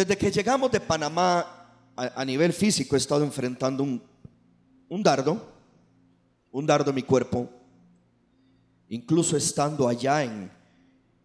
[0.00, 4.02] Desde que llegamos de Panamá a, nivel físico he estado enfrentando un,
[4.88, 5.46] un dardo,
[6.50, 7.50] un dardo en mi cuerpo.
[8.88, 10.50] Incluso estando allá en,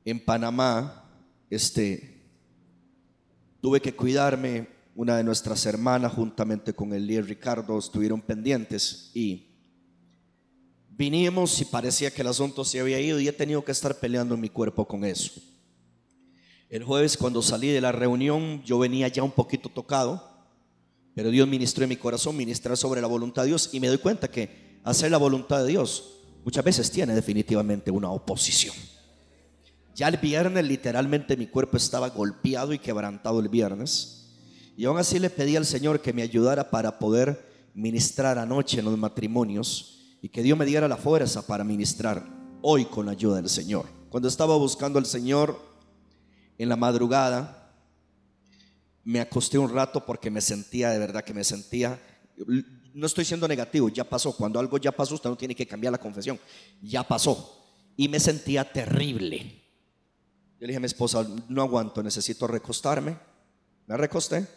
[0.04, 1.06] en Panamá,
[1.50, 2.22] este,
[3.62, 4.68] tuve que cuidarme.
[4.94, 9.56] Una de nuestras hermanas, juntamente con el líder Ricardo, estuvieron pendientes y
[10.90, 14.36] vinimos y parecía que el asunto se había ido y he tenido que estar peleando
[14.36, 15.55] en mi cuerpo con eso.
[16.76, 20.22] El jueves cuando salí de la reunión yo venía ya un poquito tocado,
[21.14, 23.98] pero Dios ministró en mi corazón, ministrar sobre la voluntad de Dios y me doy
[23.98, 28.76] cuenta que hacer la voluntad de Dios muchas veces tiene definitivamente una oposición.
[29.96, 34.34] Ya el viernes literalmente mi cuerpo estaba golpeado y quebrantado el viernes.
[34.76, 38.86] Y aún así le pedí al Señor que me ayudara para poder ministrar anoche en
[38.86, 42.28] los matrimonios y que Dios me diera la fuerza para ministrar
[42.62, 43.86] hoy con la ayuda del Señor.
[44.10, 45.75] Cuando estaba buscando al Señor
[46.58, 47.74] en la madrugada,
[49.04, 52.00] me acosté un rato porque me sentía, de verdad que me sentía,
[52.96, 54.36] no estoy siendo negativo, ya pasó.
[54.36, 56.40] Cuando algo ya pasó, usted no tiene que cambiar la confesión.
[56.82, 57.62] Ya pasó.
[57.98, 59.64] Y me sentía terrible.
[60.60, 63.18] Yo le dije a mi esposa, no aguanto, necesito recostarme.
[63.86, 64.48] Me recosté.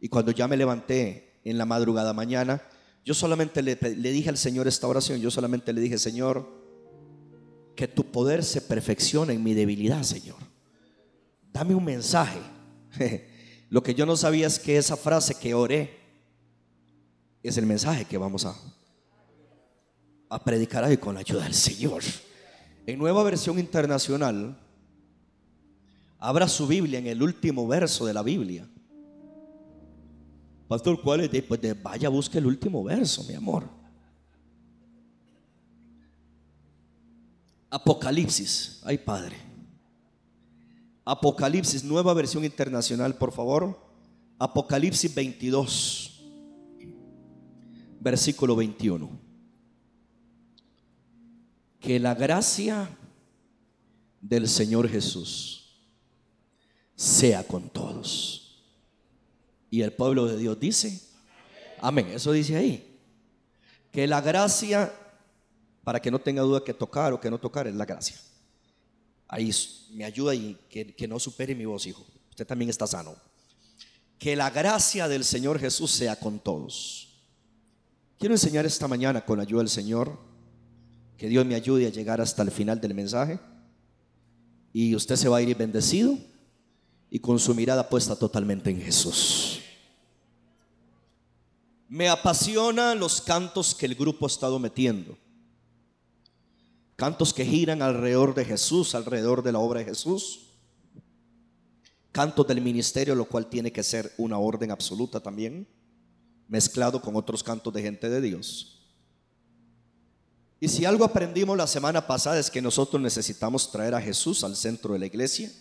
[0.00, 2.62] Y cuando ya me levanté en la madrugada mañana,
[3.04, 6.46] yo solamente le, le, dije al Señor esta oración, yo solamente le dije, Señor,
[7.74, 10.36] que tu poder se perfeccione en mi debilidad, Señor.
[11.52, 12.40] Dame un mensaje.
[13.70, 15.98] Lo que yo no sabía es que esa frase que oré
[17.42, 18.54] es el mensaje que vamos a,
[20.44, 22.02] predicar hoy con la ayuda del Señor.
[22.86, 24.58] En nueva versión internacional,
[26.18, 28.68] abra su Biblia en el último verso de la Biblia.
[30.66, 31.42] Pastor, ¿cuál es?
[31.44, 33.64] Pues de, vaya, busque el último verso, mi amor.
[37.70, 38.80] Apocalipsis.
[38.84, 39.47] Ay, Padre.
[41.10, 43.80] Apocalipsis, nueva versión internacional, por favor.
[44.38, 46.20] Apocalipsis 22,
[47.98, 49.08] versículo 21.
[51.80, 52.90] Que la gracia
[54.20, 55.80] del Señor Jesús
[56.94, 58.62] sea con todos.
[59.70, 61.00] Y el pueblo de Dios dice,
[61.80, 62.08] amén.
[62.08, 63.00] Eso dice ahí.
[63.90, 64.92] Que la gracia,
[65.84, 68.18] para que no tenga duda que tocar o que no tocar, es la gracia.
[69.28, 69.54] Ahí
[69.92, 72.04] me ayuda y que, no supere mi voz, hijo.
[72.30, 73.14] Usted también está sano.
[74.18, 77.08] Que la gracia del Señor Jesús sea con todos.
[78.18, 80.18] Quiero enseñar esta mañana con la ayuda del Señor.
[81.18, 83.38] Que Dios me ayude a llegar hasta el final del mensaje.
[84.72, 86.16] Y usted se va a ir bendecido
[87.10, 89.60] y con su mirada puesta totalmente en Jesús.
[91.88, 95.16] Me apasionan los cantos que el grupo ha estado metiendo.
[96.98, 100.48] Cantos que giran alrededor de Jesús, alrededor de la obra de Jesús.
[102.10, 105.68] Cantos del ministerio, lo cual tiene que ser una orden absoluta también,
[106.48, 108.80] mezclado con otros cantos de gente de Dios.
[110.58, 114.56] Y si algo aprendimos la semana pasada es que nosotros necesitamos traer a Jesús al
[114.56, 115.52] centro de la iglesia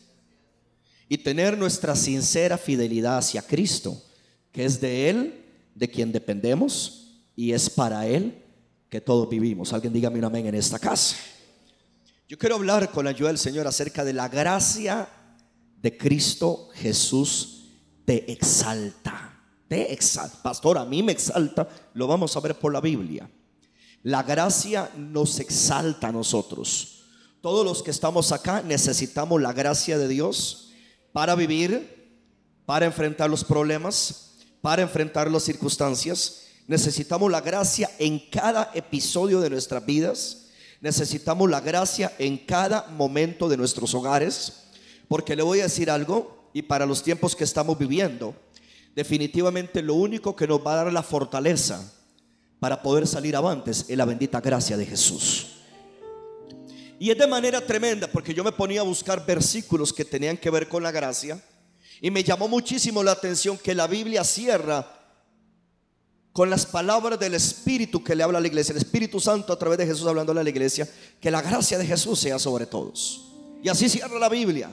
[1.07, 4.01] y tener nuestra sincera fidelidad hacia Cristo,
[4.51, 5.45] que es de Él,
[5.75, 8.43] de quien dependemos, y es para Él
[8.89, 9.73] que todos vivimos.
[9.73, 11.15] Alguien dígame un amén en esta casa.
[12.27, 15.07] Yo quiero hablar con la ayuda del Señor acerca de la gracia
[15.81, 17.65] de Cristo Jesús
[18.05, 19.39] te exalta.
[19.67, 20.41] Te exalta.
[20.41, 21.67] Pastor, a mí me exalta.
[21.93, 23.29] Lo vamos a ver por la Biblia.
[24.03, 27.03] La gracia nos exalta a nosotros.
[27.41, 30.71] Todos los que estamos acá necesitamos la gracia de Dios
[31.11, 32.13] para vivir,
[32.65, 36.46] para enfrentar los problemas, para enfrentar las circunstancias.
[36.67, 40.49] Necesitamos la gracia en cada episodio de nuestras vidas.
[40.81, 44.65] Necesitamos la gracia en cada momento de nuestros hogares.
[45.07, 48.35] Porque le voy a decir algo, y para los tiempos que estamos viviendo,
[48.93, 51.93] definitivamente lo único que nos va a dar la fortaleza
[52.59, 55.47] para poder salir avantes es la bendita gracia de Jesús.
[56.99, 60.49] Y es de manera tremenda porque yo me ponía a buscar versículos que tenían que
[60.49, 61.41] ver con la gracia
[62.01, 64.96] y me llamó muchísimo la atención que la Biblia cierra
[66.37, 69.57] con las palabras del Espíritu que le habla a la iglesia, el Espíritu Santo a
[69.57, 70.87] través de Jesús hablando a la iglesia,
[71.19, 73.23] que la gracia de Jesús sea sobre todos.
[73.63, 74.69] Y así cierra la Biblia.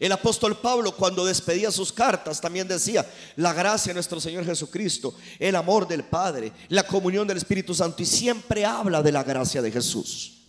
[0.00, 5.14] El apóstol Pablo cuando despedía sus cartas también decía, la gracia de nuestro Señor Jesucristo,
[5.38, 9.60] el amor del Padre, la comunión del Espíritu Santo y siempre habla de la gracia
[9.60, 10.46] de Jesús.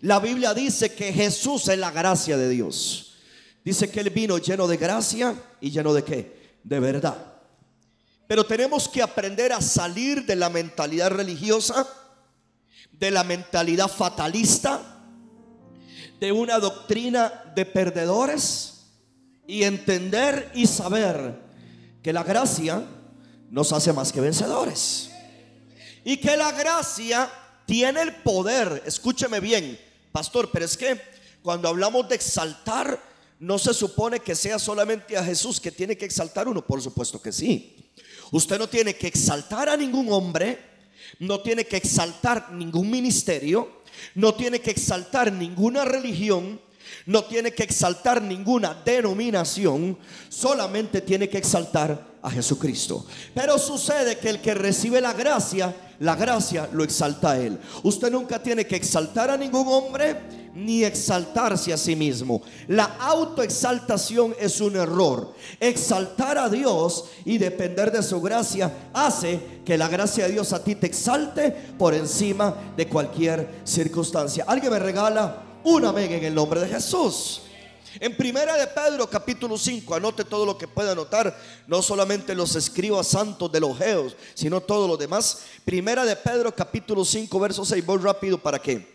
[0.00, 3.16] La Biblia dice que Jesús es la gracia de Dios.
[3.64, 6.58] Dice que Él vino lleno de gracia y lleno de qué?
[6.62, 7.33] De verdad.
[8.26, 11.86] Pero tenemos que aprender a salir de la mentalidad religiosa,
[12.92, 14.80] de la mentalidad fatalista,
[16.20, 18.86] de una doctrina de perdedores
[19.46, 21.38] y entender y saber
[22.02, 22.82] que la gracia
[23.50, 25.10] nos hace más que vencedores.
[26.04, 27.30] Y que la gracia
[27.66, 29.78] tiene el poder, escúcheme bien,
[30.12, 31.00] pastor, pero es que
[31.42, 33.00] cuando hablamos de exaltar,
[33.44, 37.20] no se supone que sea solamente a Jesús que tiene que exaltar uno, por supuesto
[37.20, 37.76] que sí.
[38.32, 40.58] Usted no tiene que exaltar a ningún hombre,
[41.18, 43.82] no tiene que exaltar ningún ministerio,
[44.14, 46.58] no tiene que exaltar ninguna religión,
[47.06, 49.98] no tiene que exaltar ninguna denominación,
[50.28, 53.04] solamente tiene que exaltar a Jesucristo.
[53.34, 57.58] Pero sucede que el que recibe la gracia, la gracia lo exalta a él.
[57.82, 62.40] Usted nunca tiene que exaltar a ningún hombre ni exaltarse a sí mismo.
[62.68, 65.34] La autoexaltación es un error.
[65.60, 70.64] Exaltar a Dios y depender de su gracia hace que la gracia de Dios a
[70.64, 74.44] ti te exalte por encima de cualquier circunstancia.
[74.46, 77.40] Alguien me regala un amén en el nombre de Jesús.
[78.00, 82.54] En primera de Pedro capítulo 5, anote todo lo que pueda anotar, no solamente los
[82.56, 85.44] escribas santos de los geos, sino todo lo demás.
[85.64, 88.94] Primera de Pedro capítulo 5, verso 6, voy rápido para que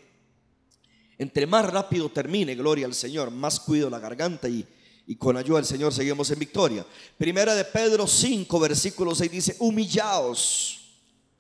[1.18, 4.66] entre más rápido termine, gloria al Señor, más cuido la garganta y,
[5.08, 6.86] y con ayuda del Señor seguimos en victoria.
[7.18, 10.80] Primera de Pedro 5, versículo 6 dice, humillaos,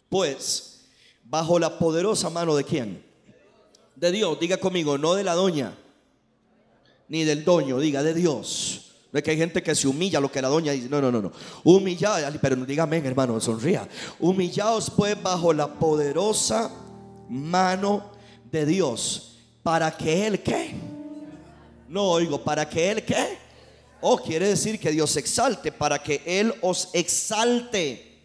[0.09, 0.81] pues,
[1.23, 3.08] bajo la poderosa mano de quién?
[3.99, 5.77] De Dios, diga conmigo, no de la doña,
[7.09, 8.93] ni del doño, diga de Dios.
[9.11, 10.87] No es que hay gente que se humilla lo que la doña dice.
[10.87, 11.33] No, no, no, no.
[11.65, 13.89] Humillaos, pero dígame, hermano, sonría.
[14.19, 16.71] Humillaos pues bajo la poderosa
[17.27, 18.09] mano
[18.49, 19.37] de Dios.
[19.63, 20.75] Para que Él qué.
[21.89, 23.37] No oigo, para que Él qué.
[23.99, 28.21] Oh, quiere decir que Dios exalte, para que Él os exalte.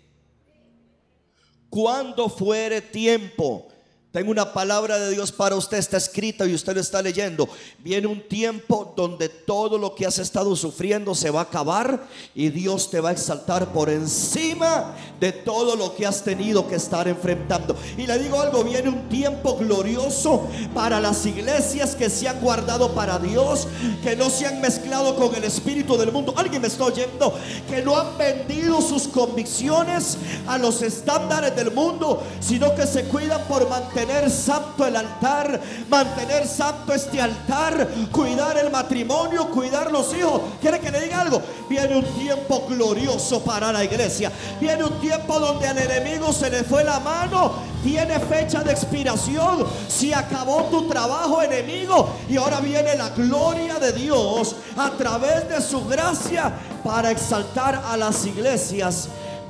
[1.68, 3.73] Cuando fuere tiempo
[4.14, 7.48] tengo una palabra de Dios para usted, está escrita y usted lo está leyendo.
[7.80, 12.50] Viene un tiempo donde todo lo que has estado sufriendo se va a acabar y
[12.50, 17.08] Dios te va a exaltar por encima de todo lo que has tenido que estar
[17.08, 17.76] enfrentando.
[17.98, 22.94] Y le digo algo, viene un tiempo glorioso para las iglesias que se han guardado
[22.94, 23.66] para Dios,
[24.04, 26.32] que no se han mezclado con el espíritu del mundo.
[26.36, 27.36] Alguien me está oyendo,
[27.68, 33.42] que no han vendido sus convicciones a los estándares del mundo, sino que se cuidan
[33.48, 40.14] por mantener mantener santo el altar, mantener santo este altar, cuidar el matrimonio, cuidar los
[40.14, 40.42] hijos.
[40.60, 41.40] ¿Quiere que le diga algo?
[41.68, 44.30] Viene un tiempo glorioso para la iglesia.
[44.60, 47.52] Viene un tiempo donde al enemigo se le fue la mano.
[47.82, 49.66] Tiene fecha de expiración.
[49.88, 55.62] Si acabó tu trabajo enemigo y ahora viene la gloria de Dios a través de
[55.62, 56.52] su gracia
[56.84, 59.08] para exaltar a las iglesias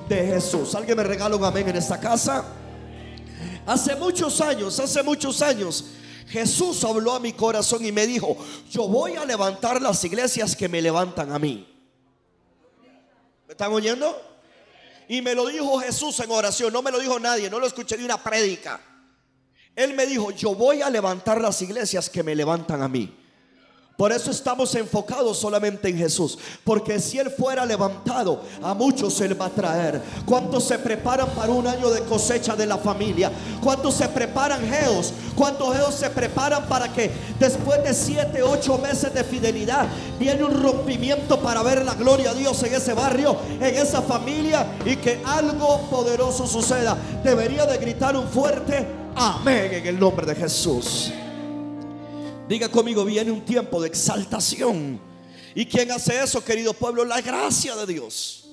[0.09, 0.77] de Jesús.
[0.77, 2.45] ¿Alguien me regala un amén en esta casa?
[3.67, 5.87] Hace muchos años, hace muchos años,
[6.29, 8.37] Jesús habló a mi corazón y me dijo,
[8.71, 11.67] yo voy a levantar las iglesias que me levantan a mí.
[13.47, 14.21] ¿Me están oyendo?
[15.09, 17.97] Y me lo dijo Jesús en oración, no me lo dijo nadie, no lo escuché
[17.97, 18.81] de una prédica.
[19.77, 23.24] Él me dijo, yo voy a levantar las iglesias que me levantan a mí.
[23.97, 26.37] Por eso estamos enfocados solamente en Jesús.
[26.65, 30.03] Porque si Él fuera levantado, a muchos Él va a traer.
[30.27, 33.31] ¿Cuántos se preparan para un año de cosecha de la familia?
[33.63, 35.13] ¿Cuántos se preparan geos?
[35.37, 39.87] ¿Cuántos geos se preparan para que después de siete, ocho meses de fidelidad
[40.19, 44.67] viene un rompimiento para ver la gloria de Dios en ese barrio, en esa familia
[44.85, 46.97] y que algo poderoso suceda?
[47.23, 51.13] Debería de gritar un fuerte amén en el nombre de Jesús.
[52.49, 55.01] Diga conmigo, viene un tiempo de exaltación.
[55.55, 57.05] ¿Y quién hace eso, querido pueblo?
[57.05, 58.45] La gracia de Dios.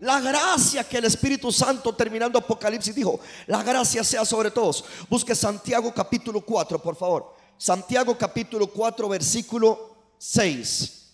[0.00, 4.84] La gracia que el Espíritu Santo, terminando Apocalipsis, dijo, la gracia sea sobre todos.
[5.08, 7.36] Busque Santiago capítulo 4, por favor.
[7.56, 11.12] Santiago capítulo 4, versículo 6.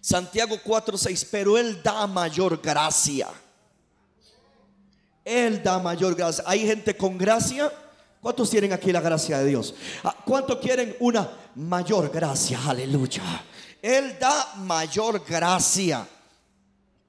[0.00, 1.26] Santiago 4, 6.
[1.28, 3.26] Pero Él da mayor gracia.
[5.24, 6.44] Él da mayor gracia.
[6.46, 7.72] Hay gente con gracia
[8.20, 9.74] ¿Cuántos tienen aquí la gracia de Dios?
[10.04, 12.60] Ah, ¿Cuántos quieren una mayor gracia?
[12.66, 13.22] Aleluya.
[13.80, 16.06] Él da mayor gracia.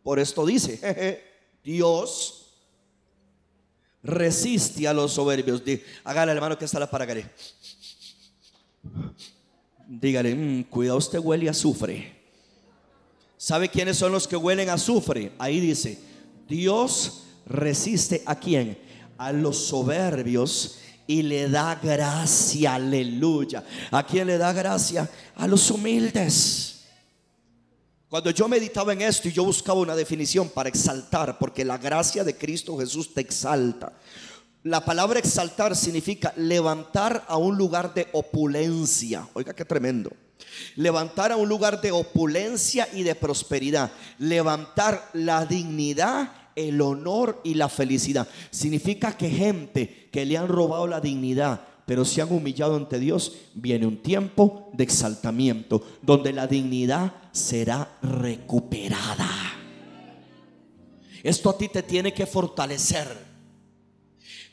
[0.03, 1.21] Por esto dice,
[1.63, 2.41] Dios
[4.03, 5.61] resiste a los soberbios.
[6.03, 7.29] Hágale hermano que está la paragaré.
[9.87, 12.15] Dígale, mm, cuidado, usted huele a azufre.
[13.37, 15.33] ¿Sabe quiénes son los que huelen a azufre?
[15.37, 15.99] Ahí dice,
[16.47, 18.77] Dios resiste a quién?
[19.17, 20.77] A los soberbios
[21.07, 23.63] y le da gracia, aleluya.
[23.91, 25.09] ¿A quién le da gracia?
[25.35, 26.71] A los humildes.
[28.09, 32.25] Cuando yo meditaba en esto y yo buscaba una definición para exaltar, porque la gracia
[32.25, 33.93] de Cristo Jesús te exalta.
[34.63, 39.27] La palabra exaltar significa levantar a un lugar de opulencia.
[39.33, 40.11] Oiga, qué tremendo.
[40.75, 43.91] Levantar a un lugar de opulencia y de prosperidad.
[44.19, 48.27] Levantar la dignidad, el honor y la felicidad.
[48.49, 53.33] Significa que gente que le han robado la dignidad, pero se han humillado ante Dios,
[53.53, 59.29] viene un tiempo de exaltamiento, donde la dignidad será recuperada.
[61.23, 63.31] Esto a ti te tiene que fortalecer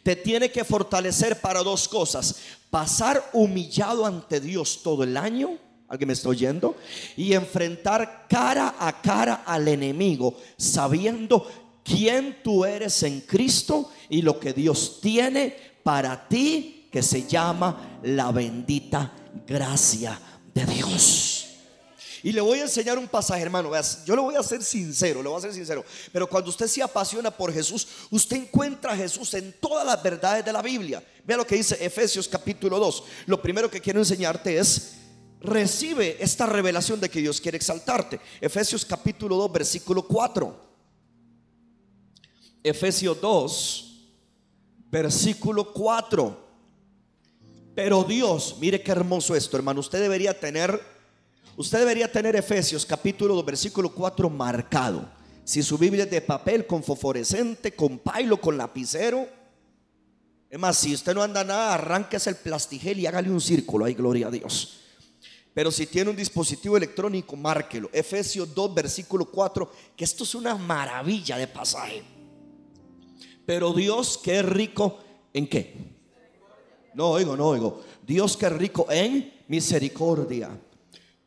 [0.09, 2.37] te tiene que fortalecer para dos cosas.
[2.71, 5.59] Pasar humillado ante Dios todo el año.
[5.87, 6.77] ¿Alguien me está oyendo?
[7.15, 11.47] Y enfrentar cara a cara al enemigo, sabiendo
[11.89, 18.01] quién tú eres en Cristo y lo que Dios tiene para ti, que se llama
[18.03, 19.13] la bendita
[19.47, 20.21] gracia
[20.55, 21.47] de Dios.
[22.23, 23.71] Y le voy a enseñar un pasaje, hermano.
[24.05, 25.85] Yo le voy a ser sincero, le voy a ser sincero.
[26.13, 30.45] Pero cuando usted se apasiona por Jesús, usted encuentra a Jesús en todas las verdades
[30.45, 31.03] de la Biblia.
[31.25, 33.05] Vea lo que dice Efesios capítulo 2.
[33.27, 34.95] Lo primero que quiero enseñarte es,
[35.41, 38.21] recibe esta revelación de que Dios quiere exaltarte.
[38.41, 40.68] Efesios capítulo 2, versículo 4.
[42.69, 44.11] Efesios 2,
[44.91, 46.49] versículo 4.
[47.75, 49.81] Pero Dios, mire qué hermoso esto, hermano.
[49.81, 50.99] Usted debería tener
[51.59, 55.11] Usted debería tener Efesios capítulo 2, versículo 4 marcado.
[55.43, 59.27] Si su Biblia es de papel, con fosforescente, con pailo, con lapicero.
[60.49, 63.87] Es más, si usted no anda nada, arránquese el plastigel y hágale un círculo.
[63.87, 64.83] Ay, gloria a Dios.
[65.53, 67.91] Pero si tiene un dispositivo electrónico, márquelo.
[67.93, 72.05] Efesios 2, versículo 4, que esto es una maravilla de pasaje.
[73.49, 74.99] Pero Dios que es rico
[75.33, 75.75] en qué?
[76.93, 77.83] No oigo, no oigo.
[78.07, 80.51] Dios que es rico en misericordia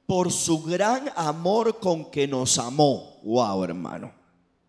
[0.05, 3.19] por su gran amor con que nos amó.
[3.23, 4.13] Wow, hermano.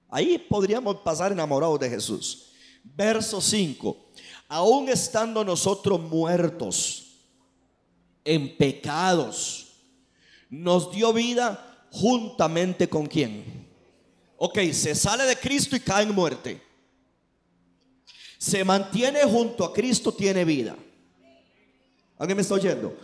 [0.09, 2.53] Ahí podríamos pasar enamorados de Jesús.
[2.83, 3.99] Verso 5.
[4.49, 7.19] Aún estando nosotros muertos
[8.25, 9.75] en pecados,
[10.49, 13.69] nos dio vida juntamente con quién.
[14.39, 16.72] Ok, se sale de Cristo y cae en muerte.
[18.43, 20.75] Se mantiene junto a Cristo, tiene vida.
[22.19, 22.97] ¿Alguien me está oyendo?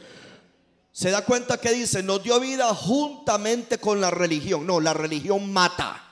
[0.91, 4.67] se da cuenta que dice, nos dio vida juntamente con la religión.
[4.67, 6.05] No, la religión mata.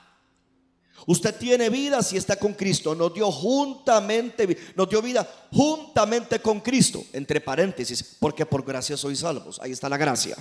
[1.09, 2.95] Usted tiene vida si está con Cristo.
[2.95, 7.05] Nos dio juntamente, nos dio vida juntamente con Cristo.
[7.13, 9.59] Entre paréntesis, porque por gracia sois salvos.
[9.61, 10.37] Ahí está la gracia.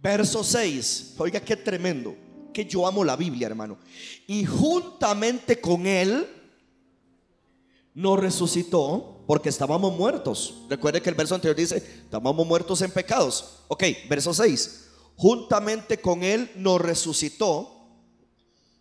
[0.00, 1.14] Verso 6.
[1.18, 2.14] Oiga, qué tremendo.
[2.54, 3.78] Que yo amo la Biblia, hermano.
[4.28, 6.41] Y juntamente con Él
[7.94, 10.54] nos resucitó porque estábamos muertos.
[10.68, 13.60] Recuerde que el verso anterior dice, estábamos muertos en pecados.
[13.68, 14.88] Ok, verso 6.
[15.16, 17.70] Juntamente con Él nos resucitó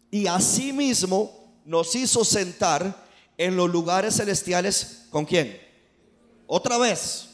[0.10, 5.08] y asimismo nos hizo sentar en los lugares celestiales.
[5.10, 5.60] ¿Con quién?
[6.48, 7.28] Otra vez.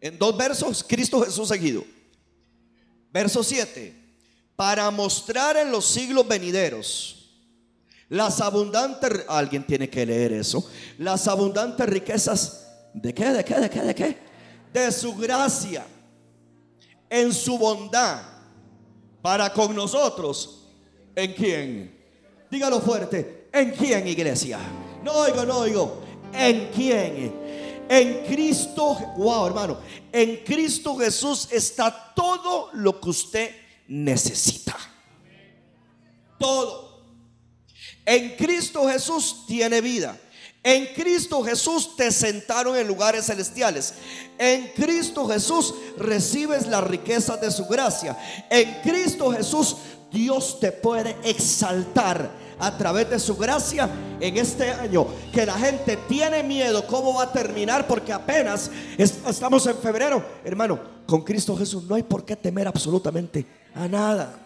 [0.00, 1.84] En dos versos, Cristo Jesús seguido.
[3.12, 3.94] Verso 7.
[4.56, 7.19] Para mostrar en los siglos venideros
[8.10, 10.68] las abundantes, alguien tiene que leer eso.
[10.98, 13.26] Las abundantes riquezas, ¿de qué?
[13.26, 13.54] ¿De qué?
[13.54, 13.80] ¿De qué?
[13.82, 14.18] ¿De qué?
[14.72, 15.86] De su gracia,
[17.08, 18.20] en su bondad,
[19.22, 20.66] para con nosotros.
[21.14, 21.98] ¿En quién?
[22.50, 23.48] Dígalo fuerte.
[23.52, 24.58] ¿En quién, iglesia?
[25.04, 26.02] No oigo, no oigo.
[26.32, 27.32] ¿En quién?
[27.88, 29.78] En Cristo, wow, hermano.
[30.10, 33.50] En Cristo Jesús está todo lo que usted
[33.86, 34.76] necesita.
[36.40, 36.89] Todo.
[38.10, 40.18] En Cristo Jesús tiene vida.
[40.64, 43.94] En Cristo Jesús te sentaron en lugares celestiales.
[44.36, 48.18] En Cristo Jesús recibes la riqueza de su gracia.
[48.50, 49.76] En Cristo Jesús
[50.10, 53.88] Dios te puede exaltar a través de su gracia
[54.18, 55.06] en este año.
[55.32, 60.20] Que la gente tiene miedo cómo va a terminar porque apenas estamos en febrero.
[60.42, 64.36] Hermano, con Cristo Jesús no hay por qué temer absolutamente a nada.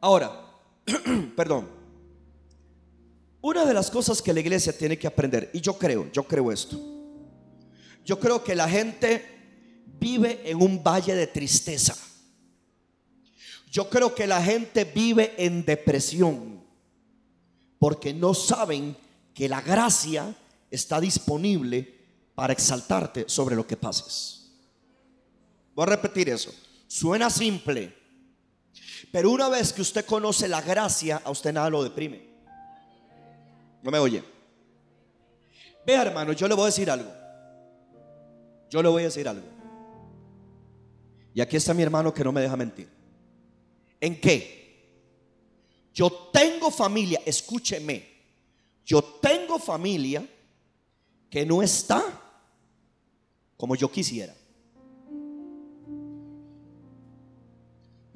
[0.00, 0.47] Ahora,
[1.36, 1.68] perdón,
[3.40, 6.50] una de las cosas que la iglesia tiene que aprender, y yo creo, yo creo
[6.50, 6.78] esto,
[8.04, 9.38] yo creo que la gente
[9.98, 11.96] vive en un valle de tristeza.
[13.70, 16.64] Yo creo que la gente vive en depresión
[17.78, 18.96] porque no saben
[19.34, 20.34] que la gracia
[20.70, 21.96] está disponible
[22.34, 24.50] para exaltarte sobre lo que pases.
[25.74, 26.52] Voy a repetir eso.
[26.86, 27.94] Suena simple,
[29.10, 32.22] pero una vez que usted conoce la gracia, a usted nada lo deprime.
[33.82, 34.22] No me oye.
[35.86, 37.10] Vea, hermano, yo le voy a decir algo.
[38.68, 39.46] Yo le voy a decir algo.
[41.32, 42.88] Y aquí está mi hermano que no me deja mentir.
[44.00, 44.58] ¿En qué?
[45.94, 48.06] Yo tengo familia, escúcheme.
[48.84, 50.26] Yo tengo familia
[51.30, 52.02] que no está
[53.56, 54.34] como yo quisiera.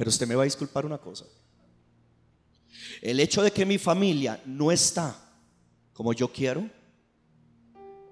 [0.02, 1.26] Pero usted me va a disculpar una cosa.
[3.00, 5.16] El hecho de que mi familia no está
[5.92, 6.68] como yo quiero,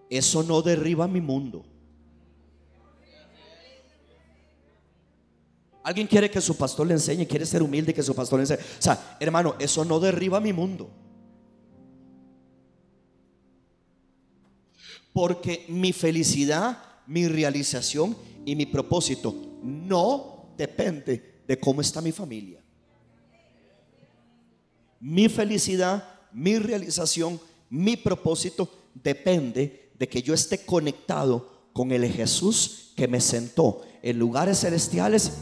[0.08, 1.64] eso no derriba mi mundo.
[5.82, 8.60] Alguien quiere que su pastor le enseñe, quiere ser humilde que su pastor le enseñe.
[8.60, 10.88] O sea, hermano, eso no derriba mi mundo.
[15.12, 18.16] Porque mi felicidad, mi realización
[18.46, 22.62] y mi propósito no depende de cómo está mi familia.
[25.00, 32.92] Mi felicidad, mi realización, mi propósito depende de que yo esté conectado con el Jesús
[32.94, 35.32] que me sentó en lugares celestiales.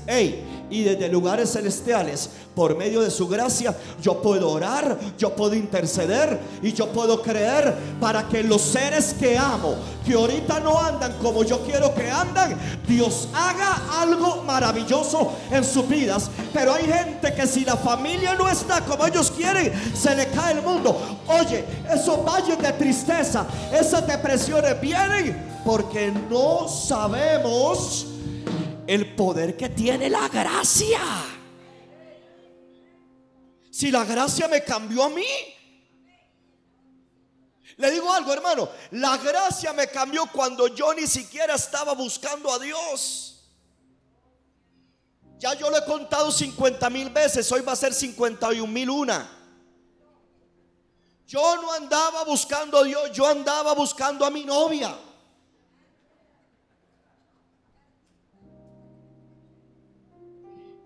[0.71, 6.39] y desde lugares celestiales, por medio de su gracia, yo puedo orar, yo puedo interceder
[6.63, 11.43] y yo puedo creer para que los seres que amo, que ahorita no andan como
[11.43, 16.31] yo quiero que andan, Dios haga algo maravilloso en sus vidas.
[16.53, 20.55] Pero hay gente que si la familia no está como ellos quieren, se le cae
[20.55, 21.19] el mundo.
[21.29, 28.07] Oye, esos valles de tristeza, esas depresiones vienen porque no sabemos
[28.89, 30.99] el poder que tiene la gracia.
[33.71, 35.27] Si la gracia me cambió a mí.
[37.77, 38.71] Le digo algo, hermano.
[38.93, 43.45] La gracia me cambió cuando yo ni siquiera estaba buscando a Dios.
[45.37, 47.53] Ya yo lo he contado 50 mil veces.
[47.53, 49.31] Hoy va a ser 51 mil una.
[51.27, 53.13] Yo no andaba buscando a Dios.
[53.13, 54.99] Yo andaba buscando a mi novia.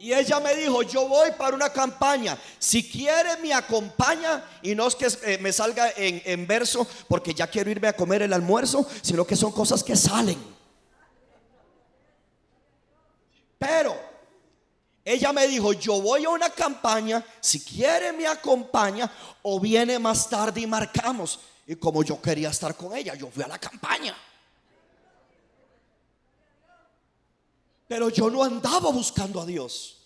[0.03, 2.37] Y ella me dijo, yo voy para una campaña.
[2.59, 4.45] Si quiere me acompaña.
[4.61, 7.93] Y no es que eh, me salga en, en verso porque ya quiero irme a
[7.93, 10.43] comer el almuerzo, sino que son cosas que salen.
[13.57, 13.97] Pero
[15.05, 19.09] ella me dijo, yo voy a una campaña, si quiere me acompaña
[19.43, 21.39] o viene más tarde y marcamos.
[21.65, 24.17] Y como yo quería estar con ella, yo fui a la campaña.
[27.93, 29.99] Pero yo no andaba buscando a Dios.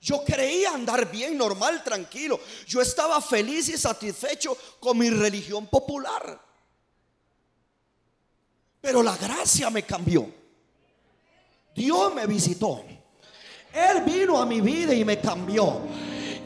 [0.00, 2.40] Yo creía andar bien, normal, tranquilo.
[2.66, 6.40] Yo estaba feliz y satisfecho con mi religión popular.
[8.80, 10.26] Pero la gracia me cambió.
[11.74, 12.82] Dios me visitó.
[13.74, 15.80] Él vino a mi vida y me cambió.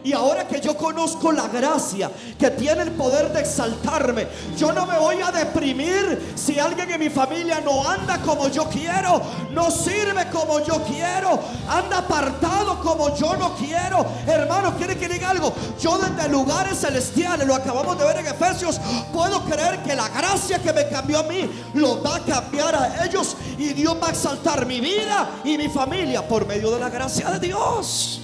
[0.03, 4.87] Y ahora que yo conozco la gracia que tiene el poder de exaltarme, yo no
[4.87, 9.21] me voy a deprimir si alguien en mi familia no anda como yo quiero,
[9.53, 14.07] no sirve como yo quiero, anda apartado como yo no quiero.
[14.27, 15.53] Hermano, ¿quiere que diga algo?
[15.79, 18.81] Yo desde lugares celestiales, lo acabamos de ver en Efesios,
[19.13, 23.05] puedo creer que la gracia que me cambió a mí lo va a cambiar a
[23.05, 26.89] ellos y Dios va a exaltar mi vida y mi familia por medio de la
[26.89, 28.20] gracia de Dios.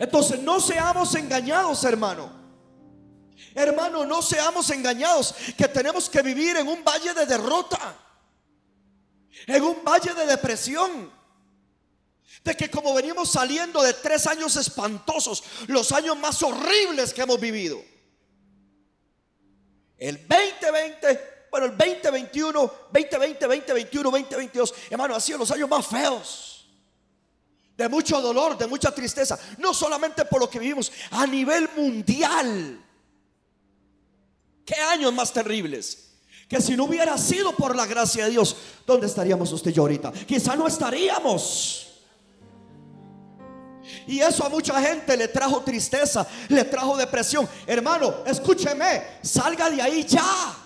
[0.00, 2.32] Entonces no seamos engañados, hermano.
[3.54, 7.94] Hermano, no seamos engañados que tenemos que vivir en un valle de derrota,
[9.46, 11.12] en un valle de depresión.
[12.42, 17.38] De que como venimos saliendo de tres años espantosos, los años más horribles que hemos
[17.38, 17.78] vivido.
[19.98, 26.49] El 2020, bueno, el 2021, 2020, 2021, 2022, hermano, han sido los años más feos
[27.80, 32.78] de mucho dolor, de mucha tristeza, no solamente por lo que vivimos, a nivel mundial.
[34.66, 36.10] ¿Qué años más terribles?
[36.46, 38.54] Que si no hubiera sido por la gracia de Dios,
[38.86, 40.12] ¿dónde estaríamos usted y yo ahorita?
[40.12, 41.86] Quizá no estaríamos.
[44.06, 47.48] Y eso a mucha gente le trajo tristeza, le trajo depresión.
[47.66, 50.59] Hermano, escúcheme, salga de ahí ya.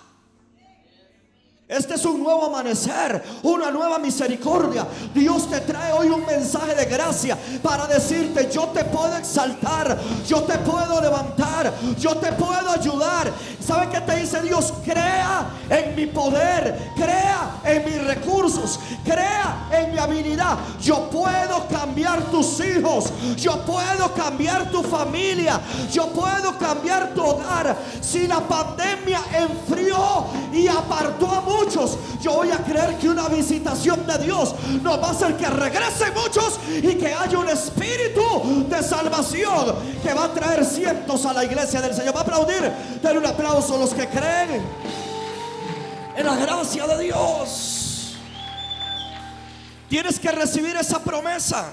[1.66, 4.86] Este es un nuevo amanecer, una nueva misericordia.
[5.14, 9.98] Dios te trae hoy un mensaje de gracia para decirte, yo te puedo exaltar,
[10.28, 13.32] yo te puedo levantar, yo te puedo ayudar.
[13.66, 14.74] ¿Sabe qué te dice Dios?
[14.84, 20.58] Crea en mi poder, crea en mis recursos, crea en mi habilidad.
[20.82, 23.06] Yo puedo cambiar tus hijos,
[23.38, 25.58] yo puedo cambiar tu familia,
[25.90, 27.74] yo puedo cambiar tu hogar.
[28.02, 31.53] Si la pandemia enfrió y apartó a muchos,
[32.20, 36.12] yo voy a creer que una visitación de Dios nos va a hacer que regresen
[36.14, 41.44] muchos y que haya un espíritu de salvación que va a traer cientos a la
[41.44, 42.14] iglesia del Señor.
[42.14, 44.62] Va a aplaudir, dar un aplauso a los que creen
[46.16, 48.16] en la gracia de Dios.
[49.88, 51.72] Tienes que recibir esa promesa.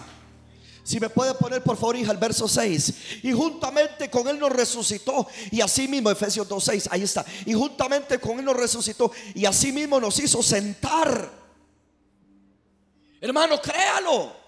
[0.92, 2.94] Si me puede poner por favor, hija, el verso 6.
[3.24, 5.26] Y juntamente con Él nos resucitó.
[5.50, 7.26] Y así mismo, Efesios 2.6, ahí está.
[7.46, 9.10] Y juntamente con Él nos resucitó.
[9.34, 11.32] Y así mismo nos hizo sentar.
[13.22, 14.41] Hermano, créalo.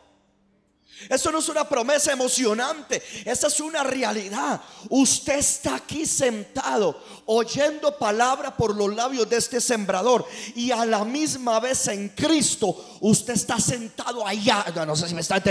[1.10, 4.62] Esto no es una promesa emocionante, esa es una realidad.
[4.90, 11.04] Usted está aquí sentado oyendo palabra por los labios de este sembrador y a la
[11.04, 15.42] misma vez en Cristo usted está sentado allá, no sé si me está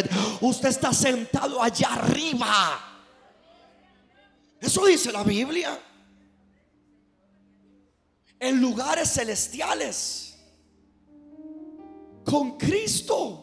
[0.41, 2.89] usted está sentado allá arriba.
[4.63, 5.77] Eso dice la Biblia.
[8.39, 10.37] En lugares celestiales.
[12.25, 13.42] Con Cristo.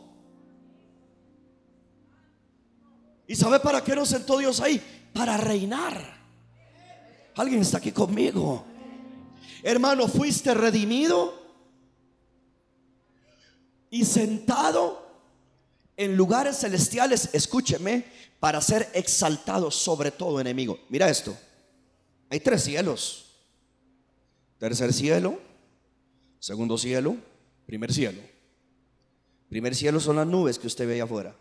[3.29, 4.81] ¿Y sabe para qué nos sentó Dios ahí?
[5.13, 6.17] Para reinar.
[7.35, 8.65] Alguien está aquí conmigo.
[9.61, 11.39] Hermano, fuiste redimido
[13.91, 15.07] y sentado
[15.95, 18.03] en lugares celestiales, escúcheme,
[18.39, 20.79] para ser exaltado sobre todo enemigo.
[20.89, 21.37] Mira esto.
[22.31, 23.25] Hay tres cielos.
[24.57, 25.39] Tercer cielo,
[26.39, 27.15] segundo cielo,
[27.67, 28.21] primer cielo.
[29.49, 31.35] Primer cielo son las nubes que usted ve ahí afuera.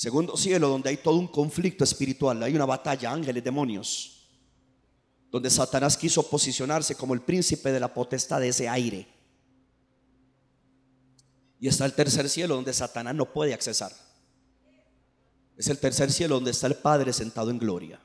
[0.00, 4.30] Segundo cielo, donde hay todo un conflicto espiritual, hay una batalla, ángeles, demonios,
[5.30, 9.06] donde Satanás quiso posicionarse como el príncipe de la potestad de ese aire.
[11.58, 13.92] Y está el tercer cielo, donde Satanás no puede accesar.
[15.58, 18.00] Es el tercer cielo donde está el Padre sentado en gloria.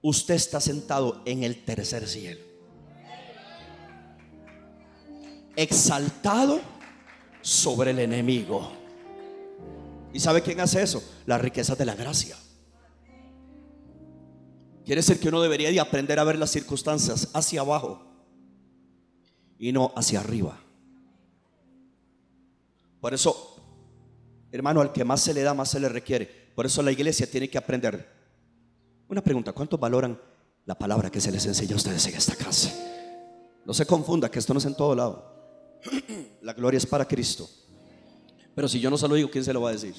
[0.00, 2.40] Usted está sentado en el tercer cielo.
[5.56, 6.58] Exaltado
[7.42, 8.82] sobre el enemigo.
[10.14, 11.02] ¿Y sabe quién hace eso?
[11.26, 12.36] La riqueza de la gracia.
[14.84, 18.00] Quiere decir que uno debería de aprender a ver las circunstancias hacia abajo
[19.58, 20.56] y no hacia arriba.
[23.00, 23.56] Por eso,
[24.52, 26.52] hermano, al que más se le da, más se le requiere.
[26.54, 28.08] Por eso la iglesia tiene que aprender.
[29.08, 30.16] Una pregunta, ¿cuántos valoran
[30.64, 32.72] la palabra que se les enseña a ustedes en esta casa?
[33.64, 35.80] No se confunda que esto no es en todo lado.
[36.42, 37.48] La gloria es para Cristo.
[38.54, 39.94] Pero si yo no se lo digo, ¿quién se lo va a decir?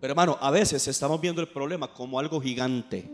[0.00, 3.10] Pero hermano, a veces estamos viendo el problema como algo gigante.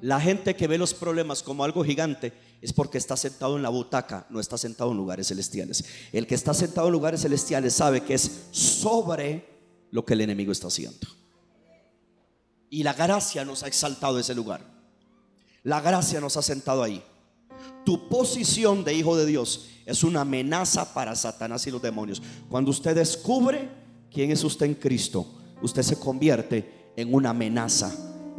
[0.00, 3.68] La gente que ve los problemas como algo gigante es porque está sentado en la
[3.68, 5.84] butaca, no está sentado en lugares celestiales.
[6.12, 9.46] El que está sentado en lugares celestiales sabe que es sobre
[9.90, 11.06] lo que el enemigo está haciendo.
[12.68, 14.64] Y la gracia nos ha exaltado ese lugar.
[15.62, 17.02] La gracia nos ha sentado ahí.
[17.84, 22.22] Tu posición de hijo de Dios es una amenaza para Satanás y los demonios.
[22.48, 23.68] Cuando usted descubre
[24.10, 25.26] quién es usted en Cristo,
[25.62, 27.92] usted se convierte en una amenaza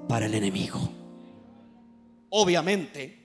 [0.07, 0.79] para el enemigo.
[2.29, 3.23] Obviamente,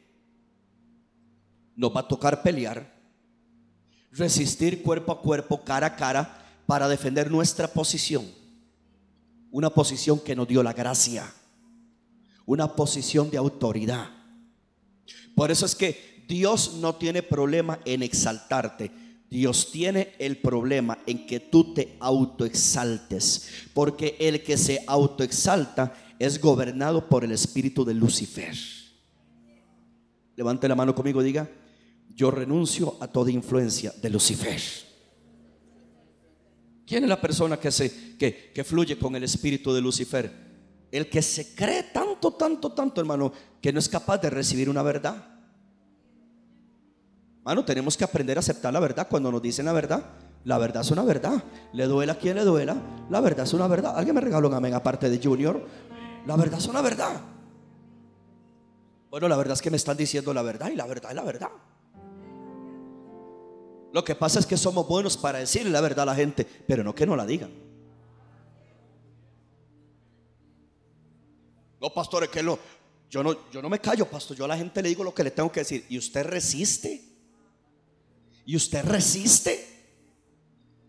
[1.76, 2.98] nos va a tocar pelear,
[4.12, 8.26] resistir cuerpo a cuerpo, cara a cara, para defender nuestra posición.
[9.50, 11.32] Una posición que nos dio la gracia.
[12.44, 14.10] Una posición de autoridad.
[15.34, 18.90] Por eso es que Dios no tiene problema en exaltarte.
[19.30, 23.48] Dios tiene el problema en que tú te autoexaltes.
[23.72, 28.54] Porque el que se autoexalta es gobernado por el espíritu de Lucifer.
[30.36, 31.50] Levante la mano conmigo diga,
[32.14, 34.60] yo renuncio a toda influencia de Lucifer.
[36.86, 40.30] ¿Quién es la persona que, se, que, que fluye con el espíritu de Lucifer?
[40.90, 44.82] El que se cree tanto, tanto, tanto, hermano, que no es capaz de recibir una
[44.82, 45.37] verdad.
[47.48, 50.04] Hermano, tenemos que aprender a aceptar la verdad cuando nos dicen la verdad.
[50.44, 51.42] La verdad es una verdad.
[51.72, 52.76] Le duela a quien le duela.
[53.08, 53.96] La verdad es una verdad.
[53.96, 55.66] Alguien me regaló un amén aparte de Junior.
[56.26, 57.22] La verdad es una verdad.
[59.08, 61.24] Bueno, la verdad es que me están diciendo la verdad y la verdad es la
[61.24, 61.48] verdad.
[63.94, 66.84] Lo que pasa es que somos buenos para decirle la verdad a la gente, pero
[66.84, 67.50] no que no la digan.
[71.80, 72.58] No, pastor, es que lo,
[73.08, 74.36] yo no, yo no me callo, pastor.
[74.36, 75.86] Yo a la gente le digo lo que le tengo que decir.
[75.88, 77.08] ¿Y usted resiste?
[78.48, 79.62] ¿Y usted resiste?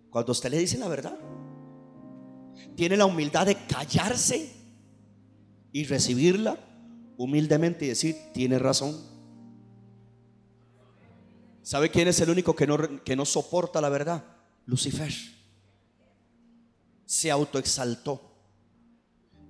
[0.10, 1.19] Cuando usted le dice la verdad.
[2.78, 4.50] Tiene la humildad de callarse
[5.74, 6.58] y recibirla
[7.17, 8.98] humildemente y decir, tiene razón.
[11.62, 14.24] ¿Sabe quién es el único que no, que no soporta la verdad?
[14.65, 15.12] Lucifer.
[17.06, 18.38] Se autoexaltó.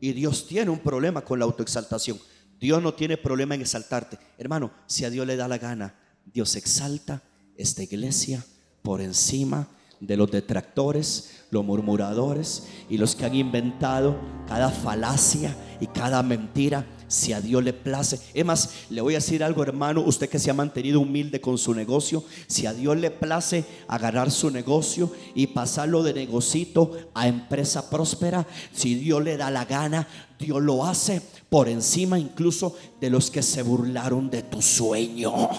[0.02, 2.17] Y Dios tiene un problema con la autoexaltación.
[2.60, 4.17] Dios no tiene problema en exaltarte.
[4.39, 5.93] Hermano, si a Dios le da la gana,
[6.26, 7.22] Dios exalta
[7.60, 8.43] esta iglesia
[8.82, 9.67] por encima
[10.00, 14.17] de los detractores, los murmuradores y los que han inventado
[14.48, 16.86] cada falacia y cada mentira.
[17.10, 18.19] Si a Dios le place.
[18.36, 21.58] Es más, le voy a decir algo, hermano, usted que se ha mantenido humilde con
[21.58, 27.28] su negocio, si a Dios le place agarrar su negocio y pasarlo de negocito a
[27.28, 31.19] empresa próspera, si Dios le da la gana, Dios lo hace
[31.50, 35.50] por encima incluso de los que se burlaron de tu sueño.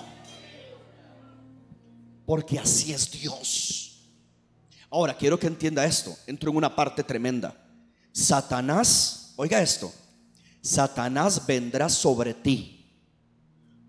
[2.27, 3.91] Porque así es Dios.
[4.91, 6.15] Ahora, quiero que entienda esto.
[6.27, 7.57] Entro en una parte tremenda.
[8.13, 9.93] Satanás, oiga esto,
[10.61, 12.77] Satanás vendrá sobre ti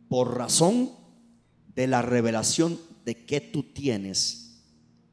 [0.07, 0.91] por razón
[1.75, 4.41] de la revelación de que tú tienes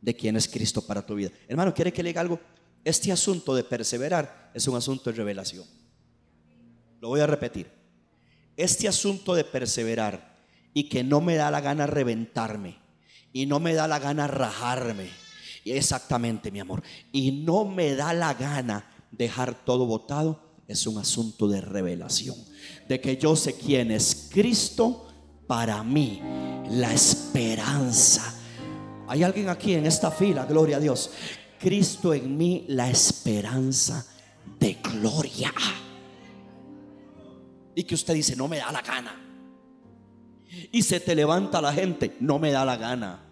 [0.01, 1.31] de quién es Cristo para tu vida.
[1.49, 2.39] Hermano, ¿quiere que le diga algo?
[2.85, 5.65] Este asunto de perseverar es un asunto de revelación.
[7.01, 7.71] Lo voy a repetir.
[8.57, 10.37] Este asunto de perseverar
[10.75, 12.79] y que no me da la gana reventarme
[13.33, 15.11] y no me da la gana rajarme.
[15.65, 16.83] Exactamente, mi amor.
[17.13, 20.41] Y no me da la gana dejar todo botado.
[20.67, 22.37] Es un asunto de revelación.
[22.89, 25.09] De que yo sé quién es Cristo
[25.47, 26.21] para mí.
[26.71, 28.35] La esperanza.
[29.07, 31.11] Hay alguien aquí en esta fila, gloria a Dios.
[31.59, 34.07] Cristo en mí, la esperanza
[34.59, 35.53] de gloria.
[37.75, 39.28] Y que usted dice, no me da la gana
[40.73, 43.28] y se te levanta la gente, no me da la gana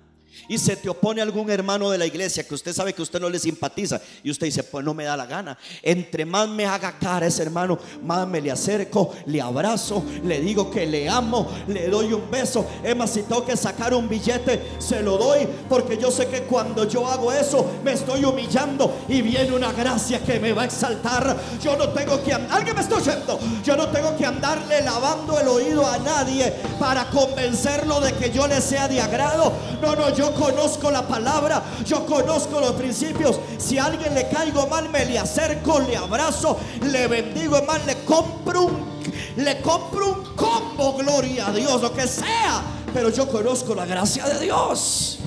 [0.49, 3.29] y se te opone algún hermano de la iglesia que usted sabe que usted no
[3.29, 5.59] le simpatiza y usted dice, pues no me da la gana.
[5.83, 10.70] Entre más me haga cara ese hermano, más me le acerco, le abrazo, le digo
[10.70, 12.66] que le amo, le doy un beso.
[12.83, 16.42] Es más, si tengo que sacar un billete, se lo doy porque yo sé que
[16.42, 20.66] cuando yo hago eso me estoy humillando y viene una gracia que me va a
[20.66, 21.37] exaltar.
[21.62, 25.38] Yo no tengo que andar, alguien me está oyendo, yo no tengo que andarle lavando
[25.38, 29.53] el oído a nadie para convencerlo de que yo le sea de agrado.
[29.81, 33.39] No, no, yo conozco la palabra, yo conozco los principios.
[33.59, 38.05] Si a alguien le caigo mal, me le acerco, le abrazo, le bendigo, mal le
[38.05, 38.97] compro un
[39.37, 42.62] le compro un combo, gloria a Dios, lo que sea.
[42.93, 45.19] Pero yo conozco la gracia de Dios.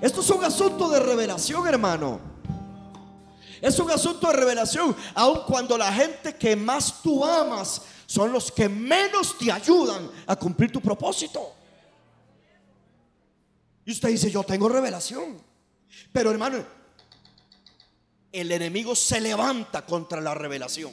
[0.00, 2.20] Esto es un asunto de revelación, hermano.
[3.60, 8.52] Es un asunto de revelación, aun cuando la gente que más tú amas son los
[8.52, 11.54] que menos te ayudan a cumplir tu propósito.
[13.84, 15.40] Y usted dice, yo tengo revelación.
[16.12, 16.64] Pero hermano,
[18.32, 20.92] el enemigo se levanta contra la revelación.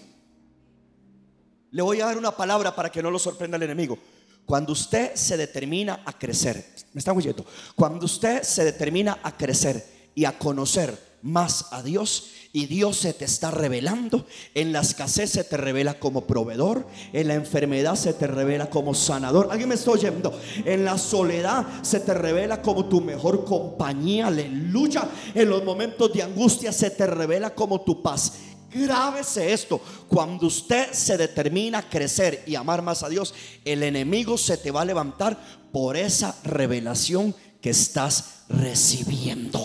[1.72, 3.98] Le voy a dar una palabra para que no lo sorprenda el enemigo.
[4.46, 10.10] Cuando usted se determina a crecer, me están oyendo, cuando usted se determina a crecer
[10.14, 14.26] y a conocer más a Dios y Dios se te está revelando.
[14.54, 18.94] En la escasez se te revela como proveedor, en la enfermedad se te revela como
[18.94, 19.48] sanador.
[19.52, 20.38] ¿Alguien me está oyendo?
[20.66, 25.08] En la soledad se te revela como tu mejor compañía, aleluya.
[25.34, 28.34] En los momentos de angustia se te revela como tu paz.
[28.74, 33.34] Grábese esto, cuando usted se determina a crecer y amar más a Dios,
[33.66, 35.38] el enemigo se te va a levantar
[35.74, 39.62] por esa revelación que estás recibiendo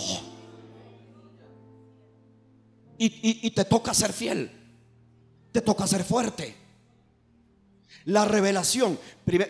[2.97, 4.51] y, te toca ser fiel,
[5.51, 6.67] te toca ser fuerte.
[8.05, 8.97] La revelación,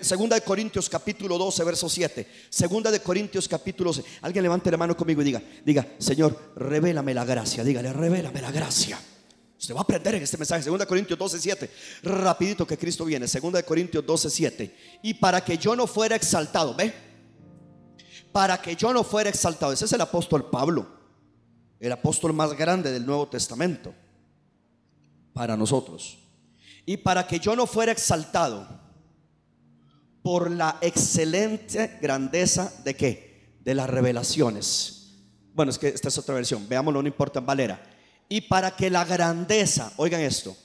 [0.01, 2.27] segunda de Corintios capítulo 12, verso 7.
[2.49, 4.03] Segunda de Corintios capítulo 12.
[4.21, 7.63] Alguien levante la mano conmigo y diga, diga, Señor, revélame la gracia.
[7.63, 8.99] Dígale, revélame la gracia.
[9.59, 10.63] Usted va a aprender en este mensaje.
[10.63, 11.69] Segunda de Corintios 12, 7.
[12.03, 13.27] Rapidito que Cristo viene.
[13.27, 14.75] Segunda de Corintios 12, 7.
[15.03, 16.91] Y para que yo no fuera exaltado, ¿ve?
[18.31, 19.71] Para que yo no fuera exaltado.
[19.71, 20.96] Ese es el apóstol Pablo
[21.79, 23.93] el apóstol más grande del Nuevo Testamento,
[25.33, 26.17] para nosotros.
[26.85, 28.67] Y para que yo no fuera exaltado
[30.23, 33.57] por la excelente grandeza de qué?
[33.63, 35.13] De las revelaciones.
[35.53, 37.81] Bueno, es que esta es otra versión, veámoslo, no importa Valera.
[38.29, 40.55] Y para que la grandeza, oigan esto,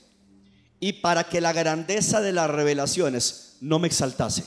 [0.79, 4.43] y para que la grandeza de las revelaciones no me exaltase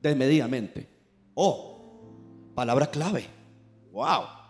[0.00, 0.88] desmedidamente.
[1.34, 3.26] Oh, palabra clave.
[3.90, 4.43] Wow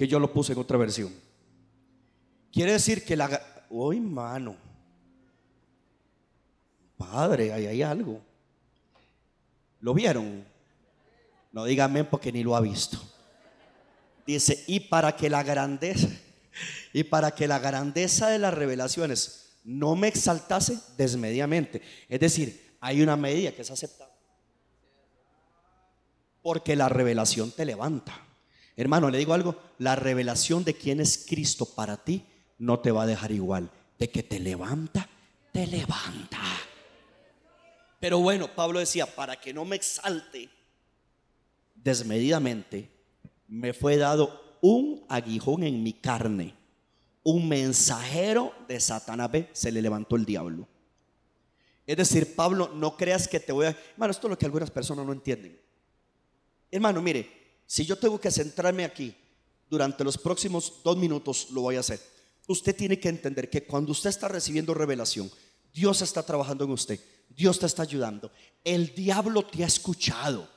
[0.00, 1.14] que yo lo puse en otra versión.
[2.50, 3.66] Quiere decir que la...
[3.68, 4.56] Uy, mano.
[6.96, 8.18] Padre, ahí hay algo.
[9.80, 10.42] ¿Lo vieron?
[11.52, 12.98] No dígame porque ni lo ha visto.
[14.26, 16.08] Dice, y para que la grandeza,
[16.94, 21.82] y para que la grandeza de las revelaciones no me exaltase desmedidamente.
[22.08, 24.16] Es decir, hay una medida que es aceptada.
[26.40, 28.29] Porque la revelación te levanta.
[28.76, 32.24] Hermano, le digo algo, la revelación de quién es Cristo para ti
[32.58, 33.70] no te va a dejar igual.
[33.98, 35.08] De que te levanta,
[35.52, 36.40] te levanta.
[37.98, 40.48] Pero bueno, Pablo decía, para que no me exalte
[41.74, 42.88] desmedidamente,
[43.48, 46.54] me fue dado un aguijón en mi carne.
[47.22, 50.66] Un mensajero de Satanás, se le levantó el diablo.
[51.86, 53.76] Es decir, Pablo, no creas que te voy a...
[53.92, 55.60] Hermano, esto es lo que algunas personas no entienden.
[56.70, 57.39] Hermano, mire,
[57.70, 59.14] si yo tengo que centrarme aquí
[59.68, 62.00] durante los próximos dos minutos, lo voy a hacer.
[62.48, 65.30] Usted tiene que entender que cuando usted está recibiendo revelación,
[65.72, 68.32] Dios está trabajando en usted, Dios te está ayudando.
[68.64, 70.50] El diablo te ha escuchado.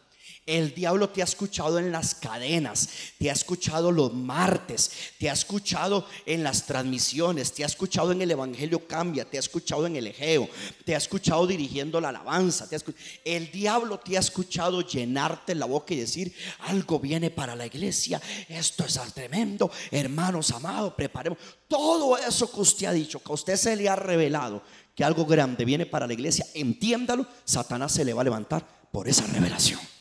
[0.45, 5.34] El diablo te ha escuchado en las cadenas, te ha escuchado los martes, te ha
[5.34, 9.95] escuchado en las transmisiones, te ha escuchado en el Evangelio Cambia, te ha escuchado en
[9.95, 10.49] el Egeo,
[10.84, 12.67] te ha escuchado dirigiendo la alabanza.
[13.23, 18.21] el diablo te ha escuchado llenarte la boca y decir, algo viene para la iglesia,
[18.49, 21.38] esto es tremendo, hermanos amados, preparemos.
[21.69, 24.62] Todo eso que usted ha dicho, que a usted se le ha revelado,
[24.93, 29.08] que algo grande viene para la iglesia, entiéndalo, Satanás se le va a levantar por
[29.08, 29.92] esa revelación.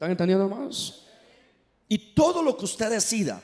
[0.00, 1.04] ¿Están entendiendo, hermanos?
[1.86, 3.42] Y todo lo que usted decida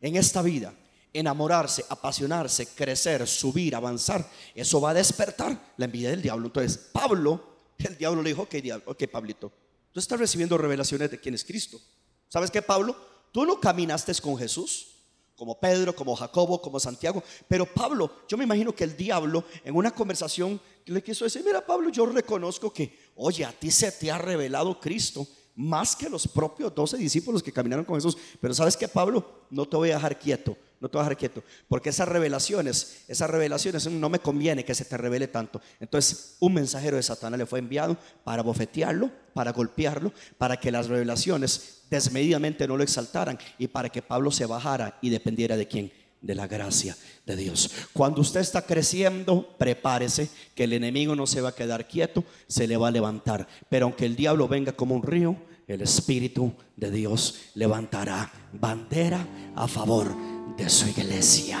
[0.00, 0.74] en esta vida,
[1.12, 6.46] enamorarse, apasionarse, crecer, subir, avanzar, eso va a despertar la envidia del diablo.
[6.46, 9.52] Entonces, Pablo, el diablo le dijo, ok, diablo, ok, Pablito,
[9.92, 11.80] tú estás recibiendo revelaciones de quién es Cristo.
[12.28, 12.96] ¿Sabes qué, Pablo?
[13.30, 14.88] Tú no caminaste con Jesús,
[15.36, 19.76] como Pedro, como Jacobo, como Santiago, pero Pablo, yo me imagino que el diablo en
[19.76, 24.10] una conversación le quiso decir, mira Pablo, yo reconozco que, oye, a ti se te
[24.10, 28.16] ha revelado Cristo más que los propios doce discípulos que caminaron con Jesús.
[28.40, 31.18] Pero sabes que Pablo, no te voy a dejar quieto, no te voy a dejar
[31.18, 35.60] quieto, porque esas revelaciones, esas revelaciones no me conviene que se te revele tanto.
[35.78, 40.88] Entonces, un mensajero de Satanás le fue enviado para bofetearlo, para golpearlo, para que las
[40.88, 45.92] revelaciones desmedidamente no lo exaltaran y para que Pablo se bajara y dependiera de quién,
[46.22, 47.70] de la gracia de Dios.
[47.92, 52.66] Cuando usted está creciendo, prepárese que el enemigo no se va a quedar quieto, se
[52.66, 53.46] le va a levantar.
[53.68, 59.66] Pero aunque el diablo venga como un río, el Espíritu de Dios levantará bandera a
[59.68, 60.14] favor
[60.56, 61.60] de su iglesia.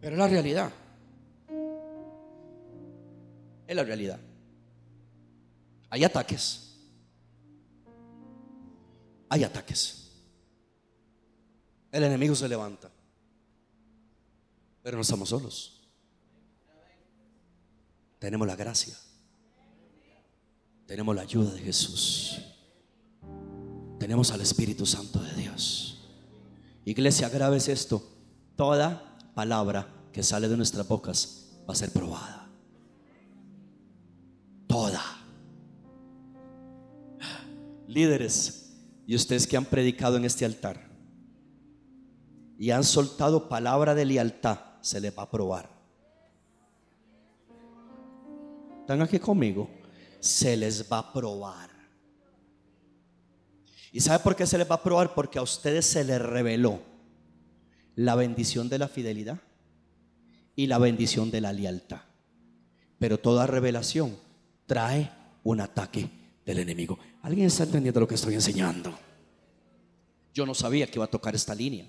[0.00, 0.72] Pero la realidad.
[3.66, 4.18] Es la realidad.
[5.90, 6.74] Hay ataques.
[9.28, 9.99] Hay ataques.
[11.92, 12.90] El enemigo se levanta.
[14.82, 15.80] Pero no estamos solos.
[18.18, 18.96] Tenemos la gracia.
[20.86, 22.40] Tenemos la ayuda de Jesús.
[23.98, 26.08] Tenemos al Espíritu Santo de Dios.
[26.84, 28.02] Iglesia, grave es esto.
[28.56, 32.50] Toda palabra que sale de nuestras bocas va a ser probada.
[34.66, 35.02] Toda.
[37.86, 38.72] Líderes
[39.06, 40.89] y ustedes que han predicado en este altar
[42.60, 45.70] y han soltado palabra de lealtad, se les va a probar.
[48.82, 49.70] ¿Están aquí conmigo?
[50.18, 51.70] Se les va a probar.
[53.92, 55.14] ¿Y sabe por qué se les va a probar?
[55.14, 56.82] Porque a ustedes se les reveló
[57.96, 59.38] la bendición de la fidelidad
[60.54, 62.02] y la bendición de la lealtad.
[62.98, 64.18] Pero toda revelación
[64.66, 65.10] trae
[65.44, 66.10] un ataque
[66.44, 66.98] del enemigo.
[67.22, 68.92] ¿Alguien está entendiendo lo que estoy enseñando?
[70.34, 71.86] Yo no sabía que iba a tocar esta línea.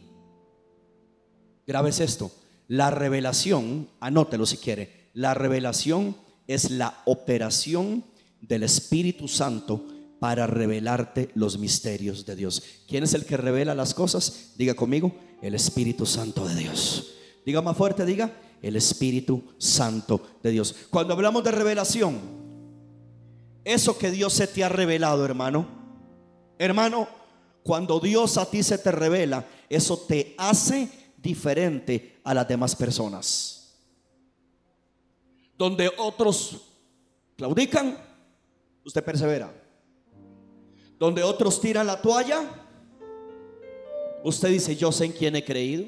[1.67, 2.31] Grave es esto.
[2.67, 6.15] La revelación, anótelo si quiere, la revelación
[6.47, 8.03] es la operación
[8.41, 9.85] del Espíritu Santo
[10.19, 12.63] para revelarte los misterios de Dios.
[12.87, 14.53] ¿Quién es el que revela las cosas?
[14.55, 17.13] Diga conmigo, el Espíritu Santo de Dios.
[17.45, 20.75] Diga más fuerte, diga, el Espíritu Santo de Dios.
[20.89, 22.19] Cuando hablamos de revelación,
[23.63, 25.67] eso que Dios se te ha revelado, hermano,
[26.59, 27.07] hermano,
[27.63, 30.89] cuando Dios a ti se te revela, eso te hace
[31.21, 33.77] diferente a las demás personas.
[35.57, 36.61] Donde otros
[37.35, 37.97] claudican,
[38.83, 39.53] usted persevera.
[40.97, 42.41] Donde otros tiran la toalla,
[44.23, 45.85] usted dice, yo sé en quién he creído.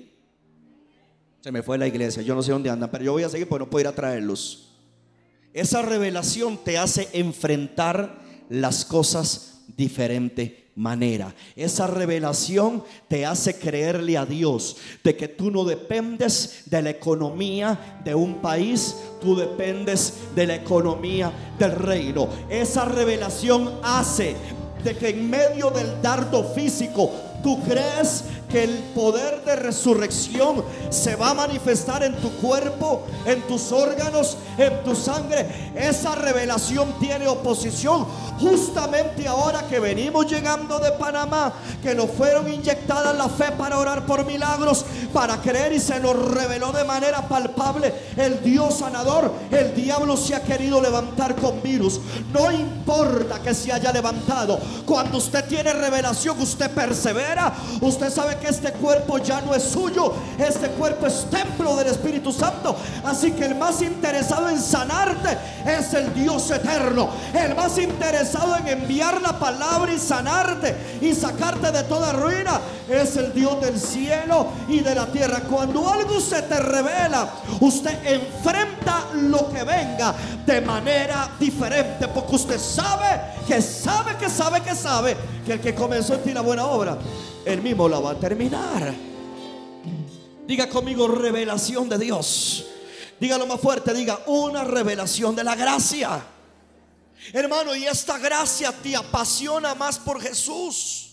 [1.41, 3.48] Se me fue la iglesia, yo no sé dónde andan, pero yo voy a seguir
[3.48, 4.69] porque no puedo ir a traerlos.
[5.54, 11.33] Esa revelación te hace enfrentar las cosas diferente manera.
[11.55, 18.01] Esa revelación te hace creerle a Dios de que tú no dependes de la economía
[18.03, 22.27] de un país, tú dependes de la economía del reino.
[22.49, 24.36] Esa revelación hace
[24.83, 31.16] de que en medio del dardo físico tú crees que el poder de resurrección se
[31.16, 35.72] va a manifestar en tu cuerpo, en tus órganos, en tu sangre.
[35.76, 38.06] Esa revelación tiene oposición.
[38.39, 41.51] Justamente ahora que venimos llegando de Panamá,
[41.82, 46.16] que nos fueron inyectadas la fe para orar por milagros, para creer y se nos
[46.16, 49.34] reveló de manera palpable el Dios sanador.
[49.49, 51.99] El diablo se ha querido levantar con virus.
[52.32, 54.60] No importa que se haya levantado.
[54.86, 57.51] Cuando usted tiene revelación, usted persevera.
[57.82, 62.32] Usted sabe que este cuerpo ya no es suyo, este cuerpo es templo del Espíritu
[62.32, 62.76] Santo.
[63.04, 67.10] Así que el más interesado en sanarte es el Dios eterno.
[67.34, 73.16] El más interesado en enviar la palabra y sanarte y sacarte de toda ruina es
[73.18, 75.41] el Dios del cielo y de la tierra.
[75.50, 77.28] Cuando algo se te revela,
[77.60, 80.14] usted enfrenta lo que venga
[80.46, 85.74] de manera diferente, porque usted sabe que sabe que sabe que sabe que el que
[85.74, 86.98] comenzó en ti la buena obra,
[87.46, 88.94] él mismo la va a terminar.
[90.46, 92.66] Diga conmigo revelación de Dios.
[93.20, 96.24] Dígalo más fuerte, diga una revelación de la gracia.
[97.32, 101.10] Hermano, y esta gracia te apasiona más por Jesús.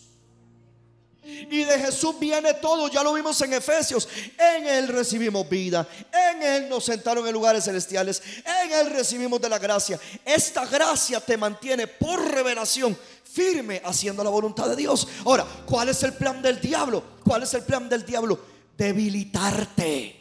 [1.22, 4.09] Y de Jesús viene todo, ya lo vimos en Efesios.
[4.37, 9.49] En Él recibimos vida, en Él nos sentaron en lugares celestiales, en Él recibimos de
[9.49, 10.01] la gracia.
[10.24, 12.99] Esta gracia te mantiene por revelación
[13.33, 15.07] firme haciendo la voluntad de Dios.
[15.24, 17.03] Ahora, ¿cuál es el plan del diablo?
[17.24, 18.39] ¿Cuál es el plan del diablo?
[18.76, 20.16] Debilitarte.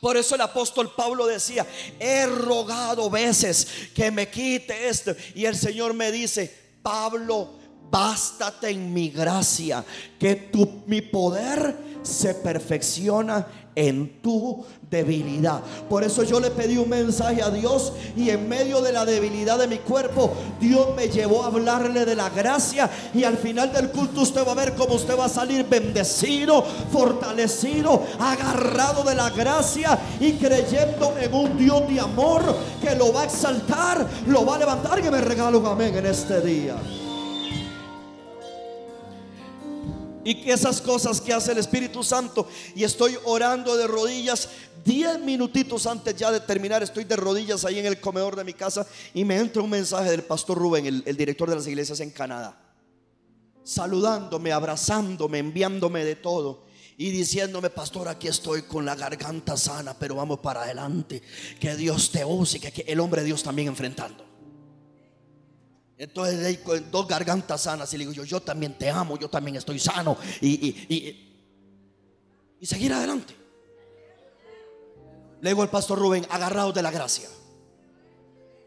[0.00, 1.66] Por eso el apóstol Pablo decía,
[1.98, 5.14] he rogado veces que me quite esto.
[5.34, 6.52] Y el Señor me dice,
[6.82, 7.50] Pablo,
[7.90, 9.84] bástate en mi gracia,
[10.18, 15.60] que tu, mi poder se perfecciona en tu debilidad.
[15.88, 19.58] Por eso yo le pedí un mensaje a Dios y en medio de la debilidad
[19.58, 23.90] de mi cuerpo, Dios me llevó a hablarle de la gracia y al final del
[23.90, 29.30] culto usted va a ver cómo usted va a salir bendecido, fortalecido, agarrado de la
[29.30, 32.42] gracia y creyendo en un Dios de amor
[32.80, 36.40] que lo va a exaltar, lo va a levantar, que me regalo amén en este
[36.40, 36.76] día.
[40.26, 44.48] Y esas cosas que hace el Espíritu Santo y estoy orando de rodillas
[44.84, 48.52] diez minutitos antes ya de terminar estoy de rodillas ahí en el comedor de mi
[48.52, 52.10] casa y me entra un mensaje del pastor Rubén el, director de las iglesias en
[52.10, 52.58] Canadá
[53.62, 56.66] saludándome abrazándome enviándome de todo
[56.98, 61.22] y diciéndome, pastor, aquí estoy con la garganta sana, pero vamos para adelante.
[61.60, 64.25] Que Dios te use que el hombre de Dios también enfrentando.
[65.98, 69.28] Entonces ahí con dos gargantas sanas y le digo yo, yo también te amo, yo
[69.30, 71.36] también estoy sano y, y, y,
[72.60, 73.34] y seguir adelante.
[75.40, 77.28] Le digo al pastor Rubén, agarrados de la gracia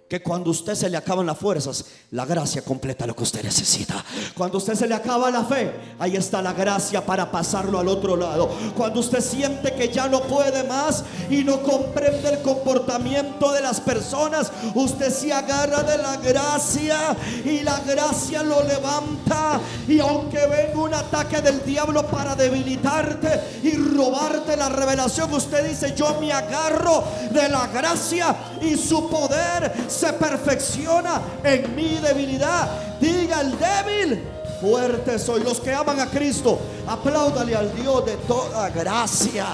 [0.10, 4.04] que cuando usted se le acaban las fuerzas, la gracia completa lo que usted necesita.
[4.36, 8.16] Cuando usted se le acaba la fe, ahí está la gracia para pasarlo al otro
[8.16, 8.50] lado.
[8.76, 13.80] Cuando usted siente que ya no puede más y no comprende el comportamiento de las
[13.80, 19.60] personas, usted se agarra de la gracia y la gracia lo levanta.
[19.88, 25.94] Y aunque venga un ataque del diablo para debilitarte y robarte la revelación, usted dice,
[25.96, 33.00] yo me agarro de la gracia y su poder se perfecciona en mi debilidad.
[33.00, 34.24] Diga el débil,
[34.62, 35.44] fuerte soy.
[35.44, 39.48] Los que aman a Cristo, apláudale al Dios de toda gracia.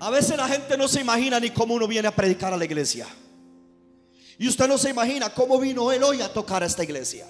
[0.00, 2.64] A veces la gente no se imagina ni cómo uno viene a predicar a la
[2.64, 3.06] iglesia.
[4.38, 7.26] Y usted no se imagina cómo vino él hoy a tocar a esta iglesia.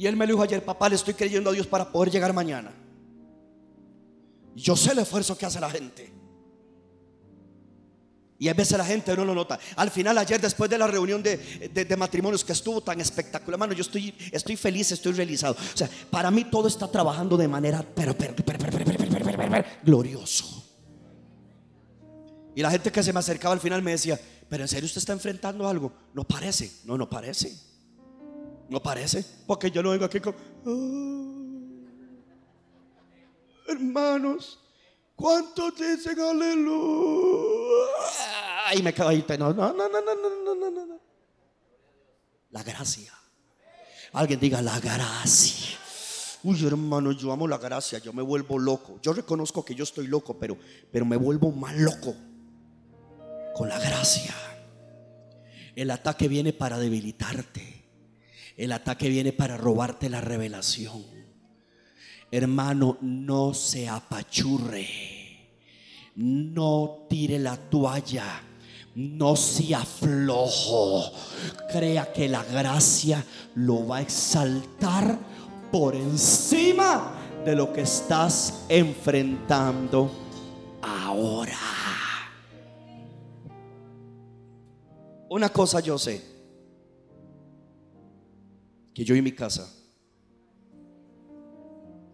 [0.00, 2.72] Y él me dijo ayer, papá, le estoy creyendo a Dios para poder llegar mañana.
[4.56, 6.10] Yo sé el esfuerzo que hace la gente.
[8.38, 9.60] Y a veces la gente no lo nota.
[9.76, 13.82] Al final, ayer, después de la reunión de, matrimonios que estuvo tan espectacular, hermano, yo
[13.82, 15.52] estoy, estoy feliz, estoy realizado.
[15.52, 18.16] O sea, para mí todo está trabajando de manera pero,
[19.82, 20.64] glorioso.
[22.56, 25.00] Y la gente que se me acercaba al final me decía, pero en serio usted
[25.00, 25.92] está enfrentando algo.
[26.14, 27.69] No parece, no, no parece.
[28.70, 30.32] No parece, porque yo no vengo aquí con...
[33.66, 34.60] hermanos,
[35.16, 36.70] ¿cuántos dicen aleluya?
[38.76, 40.14] Y me quedo ahí, no, no, no, no, no,
[40.44, 41.00] no, no, no.
[42.50, 43.12] La gracia.
[44.12, 45.76] Alguien diga la gracia.
[46.44, 49.00] Uy, hermano, yo amo la gracia, yo me vuelvo loco.
[49.02, 50.56] Yo reconozco que yo estoy loco, pero,
[50.92, 52.14] pero me vuelvo más loco
[53.54, 54.32] con la gracia.
[55.74, 57.79] El ataque viene para debilitarte.
[58.60, 61.02] El ataque viene para robarte la revelación.
[62.30, 64.86] Hermano, no se apachurre.
[66.16, 68.42] No tire la toalla.
[68.96, 71.10] No se aflojo.
[71.72, 75.18] Crea que la gracia lo va a exaltar
[75.72, 80.10] por encima de lo que estás enfrentando
[80.82, 81.56] ahora.
[85.30, 86.29] Una cosa yo sé
[89.00, 89.66] que yo y mi casa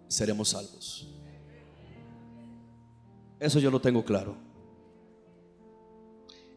[0.06, 1.08] seremos salvos.
[3.40, 4.36] Eso yo lo tengo claro.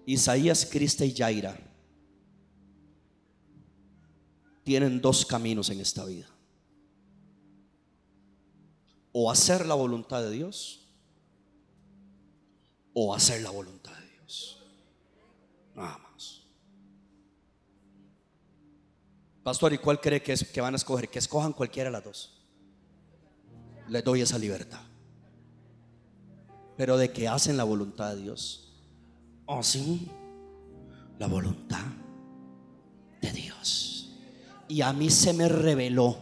[0.05, 1.59] Isaías, Crista y Yaira
[4.63, 6.29] tienen dos caminos en esta vida.
[9.11, 10.93] O hacer la voluntad de Dios
[12.93, 14.63] o hacer la voluntad de Dios.
[15.73, 16.09] Nada más.
[19.43, 21.09] Pastor, ¿y cuál cree que, van a escoger?
[21.09, 22.43] Que escojan cualquiera de las dos.
[23.87, 24.81] Les doy esa libertad.
[26.77, 28.73] Pero de que hacen la voluntad de Dios.
[29.45, 30.09] Oh, sí.
[31.17, 31.85] La voluntad
[33.21, 34.15] de Dios.
[34.67, 36.17] Y a mí se me reveló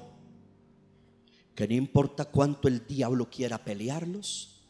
[1.53, 4.61] que no importa cuánto el diablo quiera pelearlos,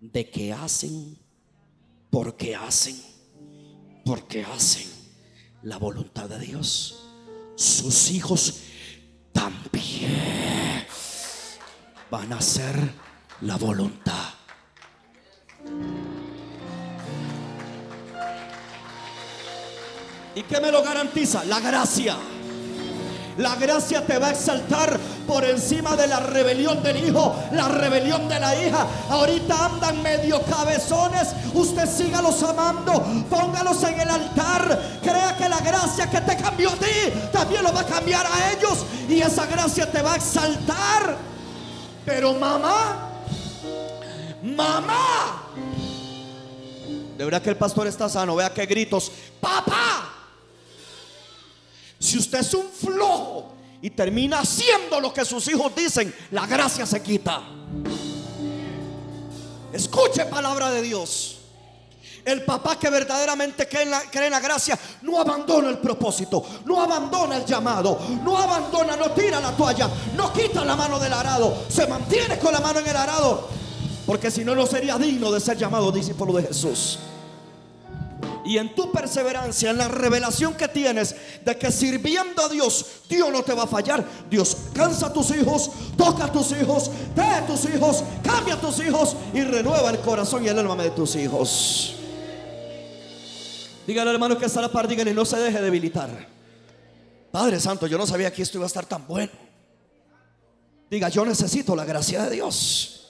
[0.00, 1.18] de que hacen
[2.10, 3.00] porque hacen,
[4.04, 4.88] porque hacen
[5.62, 7.01] la voluntad de Dios.
[7.56, 8.60] Sus hijos
[9.32, 10.86] también
[12.10, 12.74] van a hacer
[13.42, 14.34] la voluntad.
[20.34, 21.44] ¿Y qué me lo garantiza?
[21.44, 22.16] La gracia.
[23.38, 28.28] La gracia te va a exaltar por encima de la rebelión del hijo, la rebelión
[28.28, 28.86] de la hija.
[29.08, 31.28] Ahorita andan medio cabezones.
[31.54, 35.00] Usted sígalos amando, póngalos en el altar.
[35.02, 38.52] Crea que la gracia que te cambió a ti también lo va a cambiar a
[38.52, 38.84] ellos.
[39.08, 41.16] Y esa gracia te va a exaltar.
[42.04, 43.10] Pero mamá,
[44.42, 45.42] mamá.
[47.16, 48.34] De verdad que el pastor está sano.
[48.34, 49.12] Vea qué gritos.
[49.40, 50.08] Papá.
[51.98, 53.52] Si usted es un flojo
[53.82, 57.42] y termina haciendo lo que sus hijos dicen, la gracia se quita.
[59.72, 61.38] Escuche palabra de Dios.
[62.24, 67.36] El papá que verdaderamente cree en, la, la, gracia no abandona el propósito, no abandona
[67.36, 71.84] el llamado, no abandona, no tira la toalla, no quita la mano del arado, se
[71.88, 73.48] mantiene con la mano en el arado,
[74.06, 77.00] porque si no, no sería digno de ser llamado discípulo de Jesús
[78.44, 81.14] y en tu perseverancia, en la revelación que tienes
[81.44, 84.04] de que sirviendo a Dios, Dios no te va a fallar.
[84.28, 88.60] Dios cansa a tus hijos, toca a tus hijos, te a tus hijos, cambia a
[88.60, 91.96] tus hijos y renueva el corazón y el alma de tus hijos.
[93.86, 96.28] Dígale hermano que está a la par, dígale, no se deje debilitar.
[97.30, 99.32] Padre Santo, yo no sabía que esto iba a estar tan bueno.
[100.90, 103.01] Diga, yo necesito la gracia de Dios.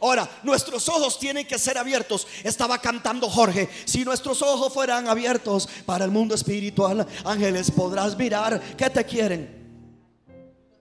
[0.00, 2.26] Ahora, nuestros ojos tienen que ser abiertos.
[2.44, 3.68] Estaba cantando Jorge.
[3.84, 9.58] Si nuestros ojos fueran abiertos para el mundo espiritual, ángeles, podrás mirar que te quieren.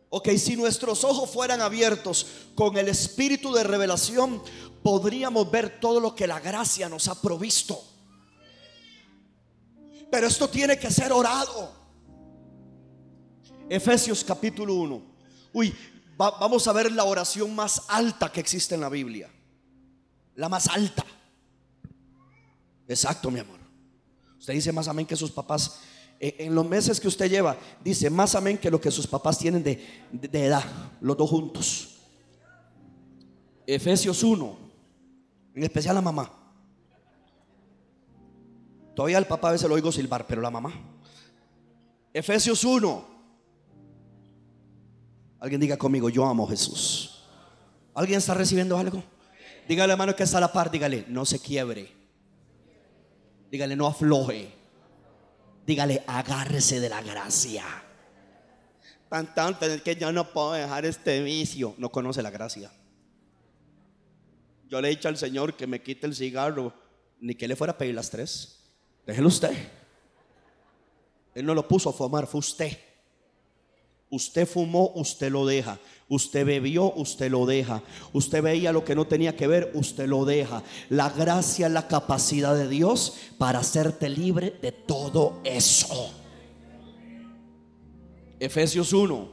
[0.09, 4.41] Ok, si nuestros ojos fueran abiertos con el espíritu de revelación,
[4.81, 7.83] podríamos ver todo lo que la gracia nos ha provisto.
[10.09, 11.75] Pero esto tiene que ser orado.
[13.69, 15.01] Efesios capítulo 1.
[15.51, 15.75] Uy,
[16.17, 19.29] vamos a ver la oración más alta que existe en la Biblia.
[20.35, 21.05] La más alta.
[22.87, 23.59] Exacto, mi amor.
[24.39, 25.79] Usted dice más amén que sus papás.
[26.19, 29.37] Eh, en los meses que usted lleva, dice más amén que lo que sus papás
[29.37, 30.63] tienen de, de edad,
[31.01, 31.97] los dos juntos.
[33.67, 34.57] Efesios 1,
[35.55, 36.31] en especial la mamá.
[38.95, 40.73] Todavía el papá a veces lo oigo silbar, pero la mamá.
[42.13, 43.16] Efesios 1,
[45.39, 47.23] Alguien diga conmigo, yo amo a Jesús.
[47.93, 49.03] ¿Alguien está recibiendo algo?
[49.67, 51.91] Dígale hermano que está a la par, dígale, no se quiebre.
[53.51, 54.53] Dígale, no afloje.
[55.65, 57.63] Dígale, agárrese de la gracia.
[59.09, 61.75] Tan tanto es que yo no puedo dejar este vicio.
[61.77, 62.71] No conoce la gracia.
[64.69, 66.73] Yo le he dicho al Señor que me quite el cigarro,
[67.19, 68.59] ni que le fuera a pedir las tres.
[69.05, 69.55] Déjelo usted.
[71.33, 72.77] Él no lo puso a fumar, fue usted.
[74.09, 75.79] Usted fumó, usted lo deja.
[76.09, 77.83] Usted bebió, usted lo deja.
[78.13, 80.63] Usted veía lo que no tenía que ver, usted lo deja.
[80.89, 86.13] La gracia es la capacidad de Dios para hacerte libre de todo eso.
[88.39, 89.29] Efesios 1,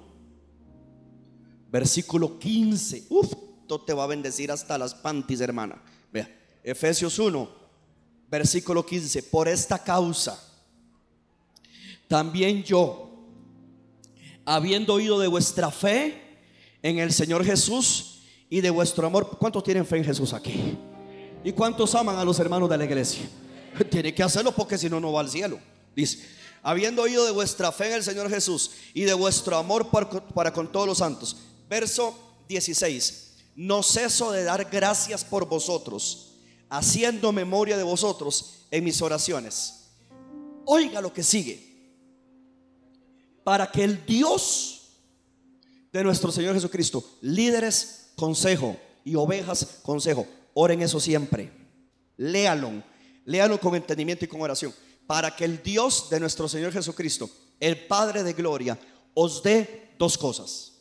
[1.70, 3.04] versículo 15.
[3.10, 5.80] Uf, esto te va a bendecir hasta las panties, hermana.
[6.12, 6.28] Vea,
[6.62, 7.48] Efesios 1,
[8.28, 9.22] versículo 15.
[9.24, 10.42] Por esta causa,
[12.08, 13.03] también yo
[14.44, 16.38] habiendo oído de vuestra fe
[16.82, 18.20] en el Señor Jesús
[18.50, 19.38] y de vuestro amor.
[19.38, 20.76] ¿Cuántos tienen fe en Jesús aquí?
[21.42, 23.28] ¿Y cuántos aman a los hermanos de la iglesia?
[23.90, 25.58] Tiene que hacerlo porque si no, no va al cielo.
[25.94, 26.24] Dice,
[26.62, 30.70] habiendo oído de vuestra fe en el Señor Jesús y de vuestro amor para, con
[30.70, 31.36] todos los santos.
[31.68, 32.14] Verso
[32.48, 33.32] 16.
[33.56, 36.32] No ceso de dar gracias por vosotros,
[36.68, 39.84] haciendo memoria de vosotros en mis oraciones.
[40.64, 41.73] Oiga lo que sigue
[43.44, 44.80] para que el Dios
[45.92, 51.52] de nuestro Señor Jesucristo, líderes, consejo y ovejas, consejo, oren eso siempre.
[52.16, 52.82] Léalo.
[53.26, 54.74] Léalo con entendimiento y con oración.
[55.06, 57.30] Para que el Dios de nuestro Señor Jesucristo,
[57.60, 58.78] el Padre de gloria,
[59.12, 60.72] os dé dos cosas.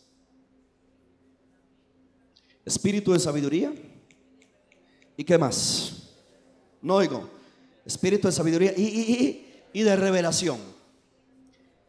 [2.65, 3.73] Espíritu de sabiduría.
[5.17, 6.09] ¿Y qué más?
[6.81, 7.29] No oigo.
[7.85, 10.59] Espíritu de sabiduría y, de revelación.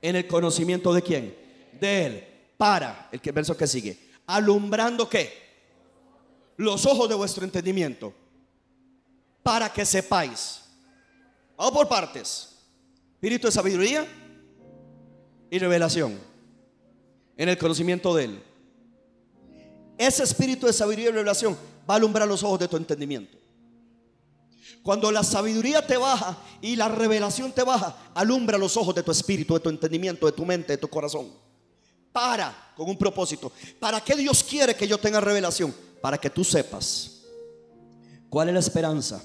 [0.04, 1.34] En el conocimiento de quién?
[1.80, 2.24] De Él.
[2.58, 3.98] Para, el verso que sigue.
[4.26, 5.32] Alumbrando qué?
[6.58, 8.12] Los ojos de vuestro entendimiento.
[9.42, 10.60] Para que sepáis.
[11.56, 12.54] Vamos por partes.
[13.14, 14.06] Espíritu de sabiduría
[15.48, 16.18] y revelación.
[17.38, 18.42] En el conocimiento de Él.
[19.96, 21.56] Ese espíritu de sabiduría y revelación
[21.88, 23.38] va a alumbrar los ojos de tu entendimiento.
[24.82, 29.10] Cuando la sabiduría te baja y la revelación te baja, alumbra los ojos de tu
[29.10, 31.30] espíritu, de tu entendimiento, de tu mente, de tu corazón.
[32.12, 33.52] Para con un propósito.
[33.78, 35.74] ¿Para qué Dios quiere que yo tenga revelación?
[36.00, 37.22] Para que tú sepas
[38.28, 39.22] cuál es la esperanza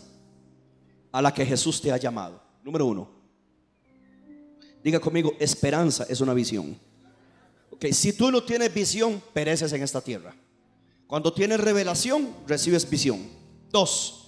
[1.11, 2.41] a la que Jesús te ha llamado.
[2.63, 3.09] Número uno.
[4.83, 6.79] Diga conmigo, esperanza es una visión.
[7.71, 10.33] Ok, si tú no tienes visión, pereces en esta tierra.
[11.07, 13.27] Cuando tienes revelación, recibes visión.
[13.71, 14.18] Dos,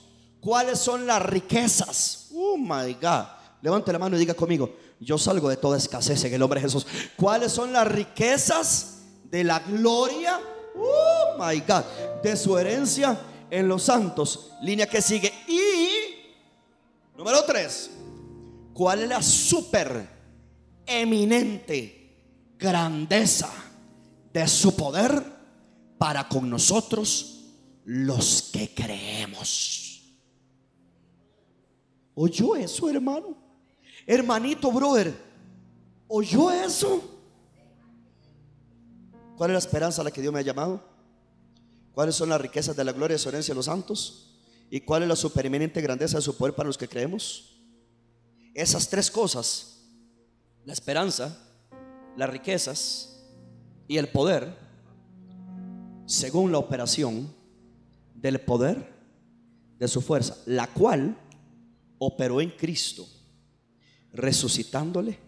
[0.41, 2.27] ¿cuáles son las riquezas?
[2.35, 3.25] Oh my God.
[3.61, 6.65] Levante la mano y diga conmigo, yo salgo de toda escasez en el nombre de
[6.65, 6.85] Jesús.
[7.15, 10.39] ¿Cuáles son las riquezas de la gloria?
[10.75, 11.83] Oh my God.
[12.21, 13.17] De su herencia
[13.49, 14.51] en los santos.
[14.61, 15.31] Línea que sigue.
[15.47, 17.91] Y, número tres,
[18.73, 20.09] ¿cuál es la super
[20.85, 22.17] eminente
[22.57, 23.49] grandeza
[24.33, 25.39] de su poder?
[26.01, 27.43] para con nosotros
[27.85, 29.80] los que creemos.
[32.23, 33.35] ¿Oyó eso, hermano?
[34.05, 35.11] Hermanito, brother,
[36.07, 37.01] ¿oyó eso?
[39.35, 40.83] ¿Cuál es la esperanza a la que Dios me ha llamado?
[41.95, 44.35] ¿Cuáles son las riquezas de la gloria y su herencia de los santos?
[44.69, 47.59] ¿Y cuál es la supereminente grandeza de su poder para los que creemos?
[48.53, 49.81] Esas tres cosas,
[50.63, 51.39] la esperanza,
[52.15, 53.19] las riquezas
[53.87, 54.55] y el poder,
[56.05, 57.33] según la operación
[58.13, 58.93] del poder
[59.79, 61.17] de su fuerza, la cual
[62.03, 63.07] operó en Cristo,
[64.11, 65.19] resucitándole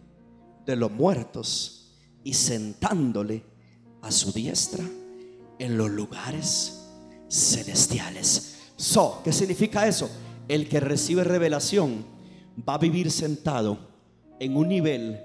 [0.65, 1.93] de los muertos
[2.23, 3.43] y sentándole
[4.01, 4.83] a su diestra
[5.59, 6.87] en los lugares
[7.29, 8.71] celestiales.
[8.75, 10.09] So, ¿qué significa eso?
[10.47, 12.05] El que recibe revelación
[12.67, 13.77] va a vivir sentado
[14.39, 15.21] en un nivel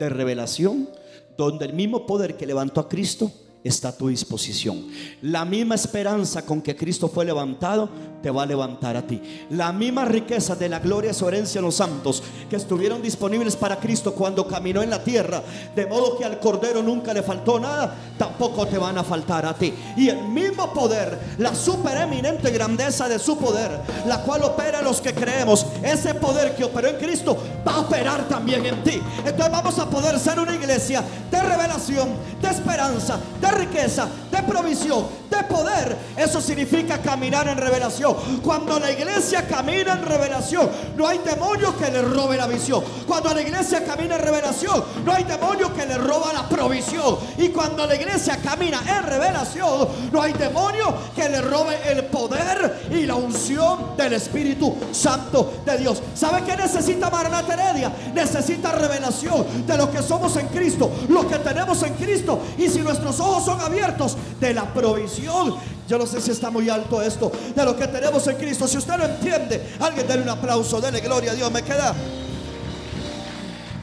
[0.00, 0.88] de revelación
[1.36, 3.30] donde el mismo poder que levantó a Cristo
[3.68, 4.86] está a tu disposición.
[5.22, 7.88] La misma esperanza con que Cristo fue levantado
[8.22, 9.20] te va a levantar a ti.
[9.50, 13.78] La misma riqueza de la gloria su herencia en los santos que estuvieron disponibles para
[13.78, 15.42] Cristo cuando caminó en la tierra,
[15.74, 19.54] de modo que al Cordero nunca le faltó nada, tampoco te van a faltar a
[19.54, 19.72] ti.
[19.96, 25.00] Y el mismo poder, la supereminente grandeza de su poder, la cual opera en los
[25.00, 27.36] que creemos, ese poder que operó en Cristo
[27.66, 29.00] va a operar también en ti.
[29.18, 32.08] Entonces vamos a poder ser una iglesia de revelación,
[32.40, 35.96] de esperanza, de riqueza, de provisión, de poder.
[36.16, 38.14] Eso significa caminar en revelación.
[38.42, 42.82] Cuando la iglesia camina en revelación, no hay demonio que le robe la visión.
[43.06, 47.16] Cuando la iglesia camina en revelación, no hay demonio que le roba la provisión.
[47.38, 52.88] Y cuando la iglesia camina en revelación, no hay demonio que le robe el poder
[52.90, 56.02] y la unción del Espíritu Santo de Dios.
[56.14, 57.92] ¿Sabe qué necesita Maranata Heredia?
[58.14, 62.40] Necesita revelación de lo que somos en Cristo, lo que tenemos en Cristo.
[62.58, 65.56] Y si nuestros ojos son abiertos de la provisión.
[65.88, 68.66] Yo no sé si está muy alto esto de lo que tenemos en Cristo.
[68.66, 71.50] Si usted lo entiende, alguien denle un aplauso, denle gloria a Dios.
[71.52, 71.94] Me queda,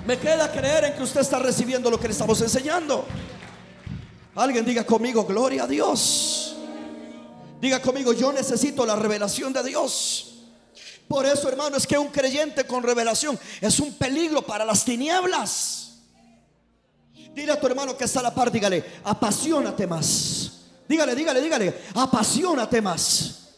[0.05, 3.05] me queda creer en que usted está recibiendo lo que le estamos enseñando.
[4.35, 6.57] Alguien diga conmigo, gloria a Dios.
[7.61, 10.33] Diga conmigo, yo necesito la revelación de Dios.
[11.07, 15.82] Por eso, hermano, es que un creyente con revelación es un peligro para las tinieblas.
[17.33, 20.51] Dile a tu hermano que está a la par, dígale, apasionate más.
[20.87, 23.55] Dígale, dígale, dígale, apasionate más.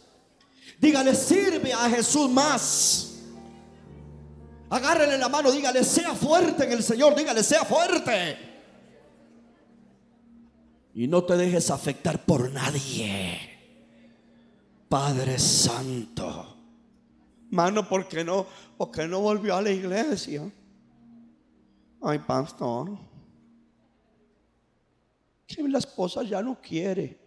[0.80, 3.12] Dígale, sirve a Jesús más.
[4.70, 8.38] Agárrele la mano, dígale, sea fuerte en el Señor, dígale, sea fuerte.
[10.94, 13.38] Y no te dejes afectar por nadie.
[14.88, 16.56] Padre Santo.
[17.52, 18.46] Mano, ¿por qué no?
[18.78, 20.50] Porque no volvió a la iglesia?
[22.02, 22.98] Ay, pastor
[25.48, 27.20] que la esposa ya no quiere.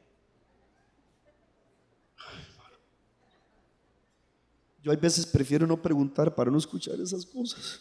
[4.82, 7.80] Yo a veces prefiero no preguntar para no escuchar esas cosas.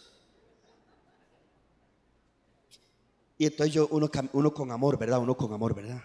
[3.38, 5.20] Y entonces yo, uno, uno con amor, ¿verdad?
[5.20, 6.02] Uno con amor, ¿verdad?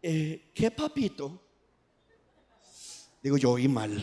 [0.00, 1.40] Eh, ¿Qué papito?
[3.22, 4.02] Digo yo, oí mal.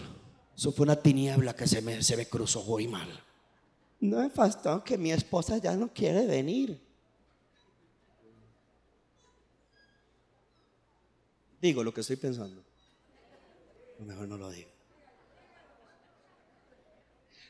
[0.55, 3.07] Eso fue una tiniebla que se me, me cruzó hoy mal.
[3.99, 6.88] No es pastor que mi esposa ya no quiere venir.
[11.61, 12.63] Digo lo que estoy pensando.
[13.99, 14.69] Mejor no lo digo.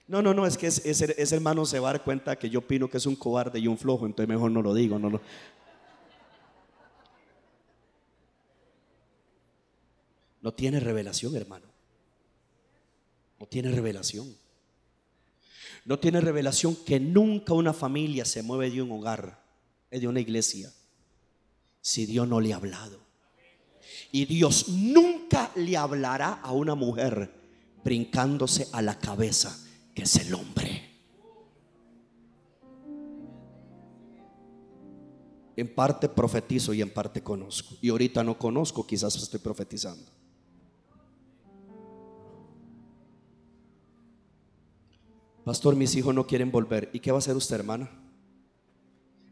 [0.08, 2.90] No, no, no, es que ese, hermano se va a dar cuenta que yo opino
[2.90, 4.98] que es un cobarde y un flojo, entonces mejor no lo digo.
[4.98, 5.22] No, no.
[10.42, 11.68] no tiene revelación, hermano.
[13.40, 14.36] No tiene revelación.
[15.86, 19.44] No tiene revelación que nunca una familia se mueve de un hogar,
[19.92, 20.74] de una iglesia,
[21.82, 23.09] si Dios no le ha hablado.
[24.12, 27.34] Y Dios nunca le hablará a una mujer
[27.84, 29.58] brincándose a la cabeza,
[29.94, 30.90] que es el hombre.
[35.56, 37.76] En parte profetizo y en parte conozco.
[37.82, 40.10] Y ahorita no conozco, quizás estoy profetizando.
[45.44, 46.90] Pastor, mis hijos no quieren volver.
[46.94, 47.90] ¿Y qué va a hacer usted, hermana?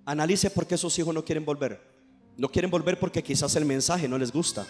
[0.03, 1.96] Analice por qué sus hijos no quieren volver.
[2.37, 4.65] No quieren volver porque quizás el mensaje no les gusta.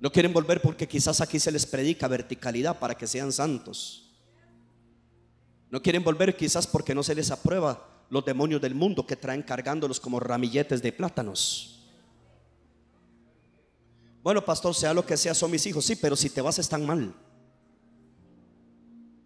[0.00, 4.10] No quieren volver porque quizás aquí se les predica verticalidad para que sean santos.
[5.70, 9.42] No quieren volver quizás porque no se les aprueba los demonios del mundo que traen
[9.42, 11.70] cargándolos como ramilletes de plátanos.
[14.22, 15.84] Bueno, pastor, sea lo que sea, son mis hijos.
[15.84, 17.14] Sí, pero si te vas están mal.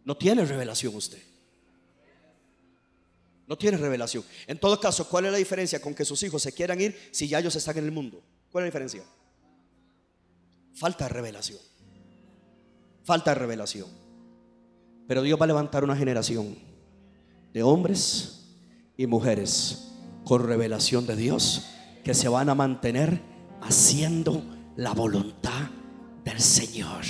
[0.04, 1.22] No tiene revelación usted.
[3.48, 4.22] No tiene revelación.
[4.46, 7.26] En todo caso, ¿cuál es la diferencia con que sus hijos se quieran ir si
[7.26, 8.22] ya ellos están en el mundo?
[8.52, 9.04] ¿Cuál es la diferencia?
[10.74, 11.58] Falta de revelación.
[13.04, 13.88] Falta de revelación.
[15.06, 16.58] Pero Dios va a levantar una generación
[17.54, 18.44] de hombres
[18.98, 19.92] y mujeres
[20.24, 21.64] con revelación de Dios
[22.04, 23.22] que se van a mantener
[23.62, 24.42] haciendo
[24.76, 25.70] la voluntad
[26.22, 27.02] del Señor.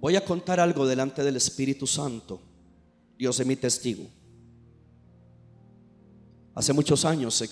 [0.00, 2.51] Voy a contar algo delante del Espíritu Santo
[3.22, 4.04] Dios es mi testigo.
[6.56, 7.46] Hace muchos años, eh,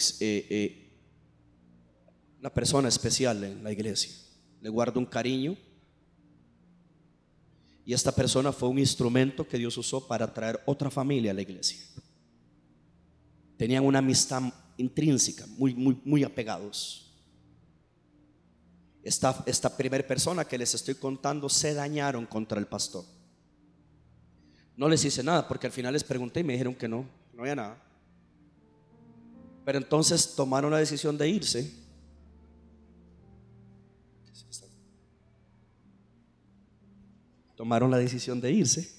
[0.51, 0.99] eh,
[2.41, 4.12] una persona especial en la iglesia,
[4.61, 5.57] le guardo un cariño.
[7.85, 11.43] Y esta persona fue un instrumento que Dios usó para traer otra familia a la
[11.43, 11.79] iglesia.
[13.57, 17.14] Tenían una amistad intrínseca, muy, muy, muy apegados.
[19.05, 23.20] Esta, esta primera persona que les estoy contando se dañaron contra el pastor.
[24.81, 27.05] No les hice nada porque al final les pregunté y me dijeron que no,
[27.35, 27.76] no había nada.
[29.62, 31.70] Pero entonces tomaron la decisión de irse.
[37.57, 38.91] Tomaron la decisión de irse.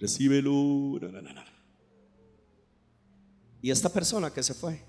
[0.00, 0.98] Recíbelo.
[3.62, 4.82] Y esta persona que se fue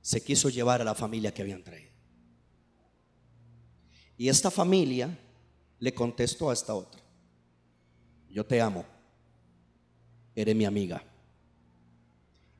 [0.00, 1.92] se quiso llevar a la familia que habían traído.
[4.16, 5.14] Y esta familia
[5.78, 7.05] le contestó a esta otra
[8.30, 8.84] yo te amo,
[10.34, 11.02] eres mi amiga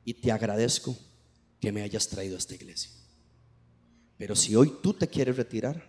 [0.03, 0.95] y te agradezco
[1.59, 2.91] que me hayas traído a esta iglesia.
[4.17, 5.83] Pero si hoy tú te quieres retirar,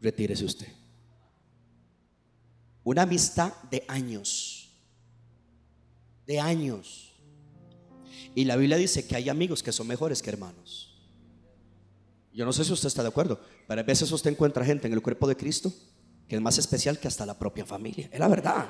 [0.00, 0.68] retírese usted.
[2.84, 4.70] Una amistad de años,
[6.26, 7.12] de años.
[8.34, 10.94] Y la Biblia dice que hay amigos que son mejores que hermanos.
[12.32, 14.92] Yo no sé si usted está de acuerdo, pero a veces usted encuentra gente en
[14.92, 15.72] el cuerpo de Cristo
[16.28, 18.08] que es más especial que hasta la propia familia.
[18.12, 18.68] Es la verdad.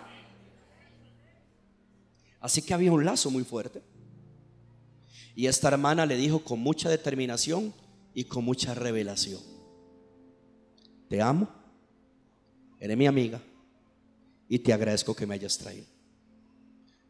[2.41, 3.83] Así que había un lazo muy fuerte.
[5.35, 7.75] Y esta hermana le dijo con mucha determinación
[8.15, 9.41] y con mucha revelación,
[11.09, 11.49] te amo,
[12.81, 13.41] eres mi amiga
[14.49, 15.87] y te agradezco que me hayas traído.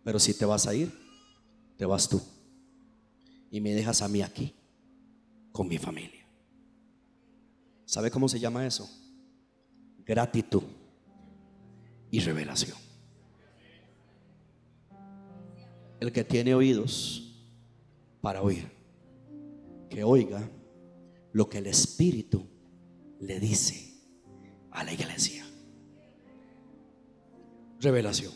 [0.04, 0.92] Pero si te vas a ir,
[1.76, 2.20] te vas tú.
[3.50, 4.54] Y me dejas a mí aquí,
[5.52, 6.26] con mi familia.
[7.86, 8.90] ¿Sabe cómo se llama eso?
[10.08, 10.62] Gratitud
[12.10, 12.78] y revelación.
[16.00, 17.30] El que tiene oídos
[18.22, 18.66] para oír,
[19.90, 20.48] que oiga
[21.32, 22.42] lo que el Espíritu
[23.20, 23.92] le dice
[24.70, 25.44] a la iglesia.
[27.80, 28.32] Revelación.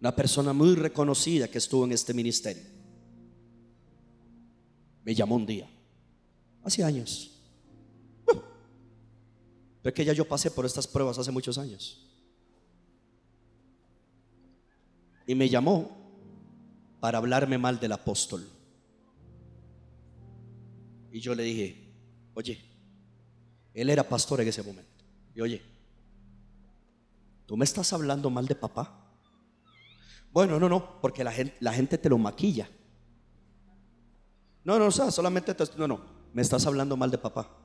[0.00, 2.62] Una persona muy reconocida que estuvo en este ministerio
[5.04, 5.68] me llamó un día,
[6.62, 7.33] hace años
[9.84, 12.02] pero es que ya yo pasé por estas pruebas hace muchos años.
[15.26, 15.94] Y me llamó
[17.00, 18.48] para hablarme mal del apóstol.
[21.12, 21.92] Y yo le dije,
[22.32, 22.64] oye,
[23.74, 25.04] él era pastor en ese momento.
[25.34, 25.60] Y oye,
[27.44, 29.06] ¿tú me estás hablando mal de papá?
[30.32, 31.30] Bueno, no, no, porque la
[31.74, 32.70] gente, te lo maquilla.
[34.64, 36.00] No, no, o sea, solamente te, no, no.
[36.32, 37.63] me estás hablando mal de papá.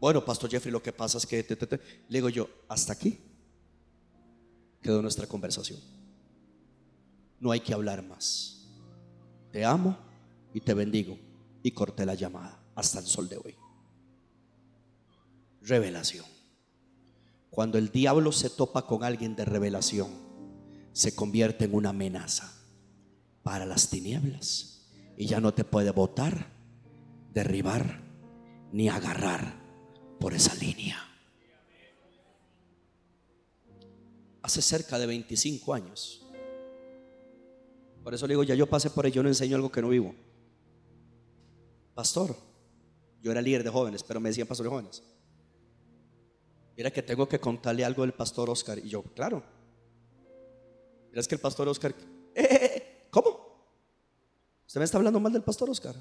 [0.00, 1.44] Bueno, Pastor Jeffrey, lo que pasa es que
[2.08, 3.18] le digo yo, hasta aquí
[4.80, 5.80] quedó nuestra conversación.
[7.40, 8.68] No hay que hablar más.
[9.50, 9.96] Te amo
[10.54, 11.18] y te bendigo.
[11.62, 13.56] Y corté la llamada hasta el sol de hoy.
[15.62, 16.24] Revelación.
[17.50, 20.08] Cuando el diablo se topa con alguien de revelación,
[20.92, 22.52] se convierte en una amenaza
[23.42, 24.88] para las tinieblas.
[25.16, 26.52] Y ya no te puede botar,
[27.32, 28.00] derribar,
[28.72, 29.67] ni agarrar
[30.18, 30.96] por esa línea.
[34.42, 36.24] Hace cerca de 25 años.
[38.02, 39.88] Por eso le digo, ya yo pasé por ello, yo no enseño algo que no
[39.90, 40.14] vivo.
[41.94, 42.34] Pastor,
[43.20, 45.02] yo era líder de jóvenes, pero me decían pastor de jóvenes.
[46.76, 48.78] Mira que tengo que contarle algo del pastor Oscar.
[48.78, 49.42] Y yo, claro.
[51.10, 51.92] Mira, es que el pastor Oscar,
[52.34, 53.28] eh, eh, eh, ¿cómo?
[54.64, 55.96] ¿Usted me está hablando mal del pastor Oscar?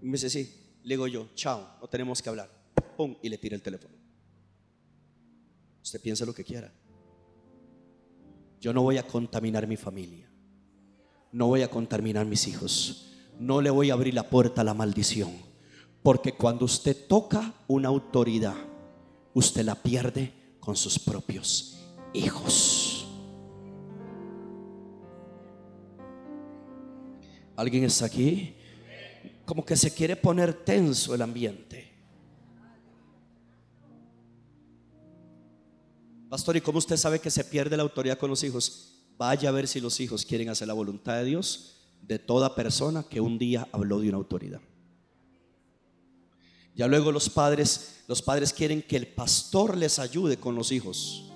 [0.00, 0.78] Y me dice, sí.
[0.84, 2.61] Le digo yo, chao, no tenemos que hablar.
[2.96, 3.94] Pum, y le tira el teléfono.
[5.82, 6.72] Usted piensa lo que quiera.
[8.60, 10.30] Yo no voy a contaminar mi familia.
[11.32, 13.12] No voy a contaminar mis hijos.
[13.38, 15.32] No le voy a abrir la puerta a la maldición.
[16.02, 18.56] Porque cuando usted toca una autoridad,
[19.34, 21.78] usted la pierde con sus propios
[22.12, 23.08] hijos.
[27.56, 28.54] ¿Alguien está aquí?
[29.44, 31.91] Como que se quiere poner tenso el ambiente.
[36.32, 38.94] Pastor, ¿y cómo usted sabe que se pierde la autoridad con los hijos?
[39.18, 43.02] Vaya a ver si los hijos quieren hacer la voluntad de Dios de toda persona
[43.02, 44.62] que un día habló de una autoridad.
[46.74, 51.30] Ya luego los padres, los padres quieren que el pastor les ayude con los hijos.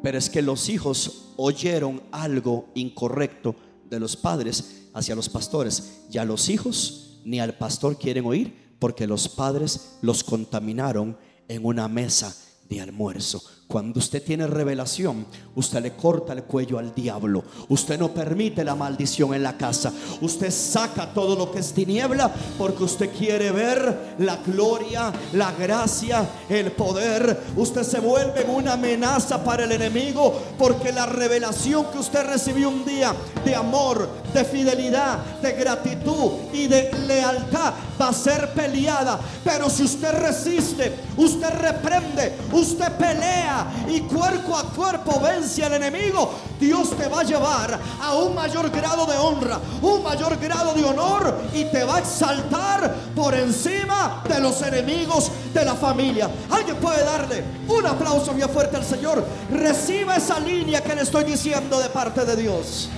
[0.00, 3.56] Pero es que los hijos oyeron algo incorrecto
[3.90, 6.02] de los padres hacia los pastores.
[6.08, 11.18] Ya los hijos ni al pastor quieren oír porque los padres los contaminaron
[11.48, 12.32] en una mesa
[12.68, 13.42] de almuerzo.
[13.68, 17.44] Cuando usted tiene revelación, usted le corta el cuello al diablo.
[17.68, 19.92] Usted no permite la maldición en la casa.
[20.22, 26.26] Usted saca todo lo que es tiniebla porque usted quiere ver la gloria, la gracia,
[26.48, 27.42] el poder.
[27.56, 32.86] Usted se vuelve una amenaza para el enemigo porque la revelación que usted recibió un
[32.86, 33.14] día
[33.44, 39.20] de amor, de fidelidad, de gratitud y de lealtad va a ser peleada.
[39.44, 43.57] Pero si usted resiste, usted reprende, usted pelea
[43.88, 48.70] y cuerpo a cuerpo vence al enemigo, Dios te va a llevar a un mayor
[48.70, 54.22] grado de honra, un mayor grado de honor y te va a exaltar por encima
[54.28, 56.28] de los enemigos de la familia.
[56.50, 59.24] Alguien puede darle un aplauso bien fuerte al Señor.
[59.50, 62.88] Reciba esa línea que le estoy diciendo de parte de Dios.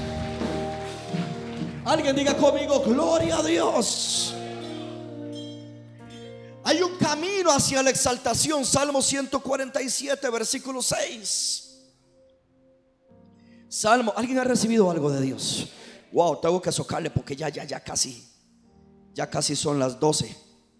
[1.85, 4.35] Alguien diga conmigo, gloria a Dios.
[6.71, 8.64] Hay un camino hacia la exaltación.
[8.64, 11.68] Salmo 147, versículo 6.
[13.68, 15.66] Salmo, ¿alguien ha recibido algo de Dios?
[16.12, 18.25] Wow, tengo que socarle porque ya, ya, ya casi,
[19.12, 20.37] ya casi son las 12.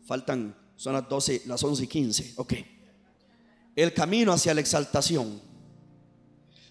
[0.07, 2.35] Faltan, son las 12, las 11 y 15.
[2.37, 2.55] Ok.
[3.75, 5.43] El camino hacia la exaltación.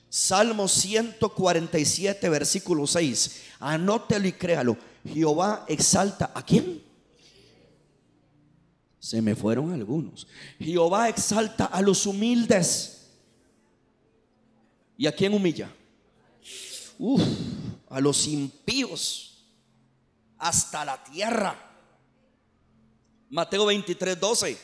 [0.07, 3.41] Salmo 147, versículo 6.
[3.59, 4.77] Anótelo y créalo.
[5.03, 6.88] Jehová exalta a quién?
[8.99, 10.27] Se me fueron algunos.
[10.59, 13.07] Jehová exalta a los humildes.
[14.97, 15.73] ¿Y a quién humilla?
[16.97, 17.21] Uf,
[17.89, 19.45] a los impíos.
[20.37, 21.55] Hasta la tierra.
[23.29, 24.57] Mateo 23, 12.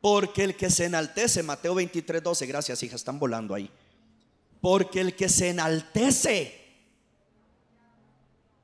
[0.00, 3.70] Porque el que se enaltece, Mateo 23, 12, gracias hija, están volando ahí.
[4.60, 6.60] Porque el que se enaltece,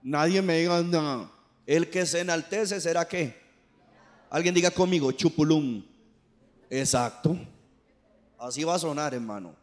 [0.03, 1.31] nadie me diga nada.
[1.67, 3.48] El que se enaltece será que
[4.31, 5.83] Alguien diga conmigo, chupulum.
[6.71, 7.37] Exacto.
[8.39, 9.55] Así va a sonar, hermano.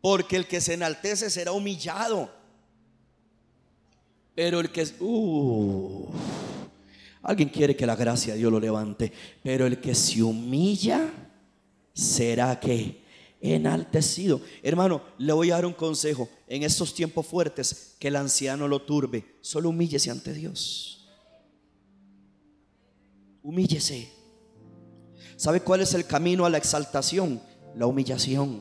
[0.00, 2.30] Porque el que se enaltece será humillado.
[4.34, 4.86] Pero el que...
[5.00, 6.08] Uh,
[7.22, 9.12] alguien quiere que la gracia de Dios lo levante.
[9.42, 11.10] Pero el que se humilla
[11.92, 13.02] será que
[13.40, 14.40] enaltecido.
[14.62, 16.28] Hermano, le voy a dar un consejo.
[16.46, 19.24] En estos tiempos fuertes, que el anciano lo turbe.
[19.40, 20.97] Solo humíllese ante Dios.
[23.48, 24.12] Humíllese.
[25.36, 27.40] ¿Sabe cuál es el camino a la exaltación?
[27.74, 28.60] La humillación.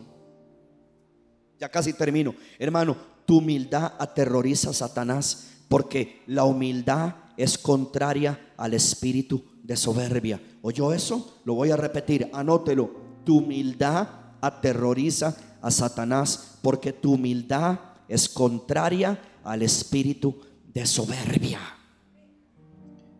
[1.59, 2.33] Ya casi termino.
[2.57, 10.41] Hermano, tu humildad aterroriza a Satanás porque la humildad es contraria al espíritu de soberbia.
[10.61, 11.41] ¿Oyó eso?
[11.43, 12.89] Lo voy a repetir, anótelo.
[13.25, 14.07] Tu humildad
[14.39, 17.77] aterroriza a Satanás porque tu humildad
[18.07, 20.39] es contraria al espíritu
[20.73, 21.59] de soberbia.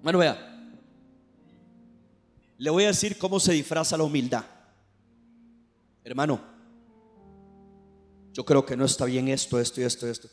[0.01, 0.46] Bueno, vea.
[2.57, 4.45] Le voy a decir cómo se disfraza la humildad.
[6.03, 6.41] Hermano,
[8.33, 10.29] yo creo que no está bien esto, esto y esto, esto.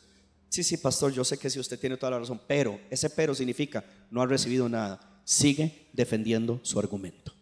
[0.49, 3.35] Sí, sí, pastor, yo sé que si usted tiene toda la razón, pero ese pero
[3.35, 5.21] significa no ha recibido nada.
[5.23, 7.33] Sigue defendiendo su argumento.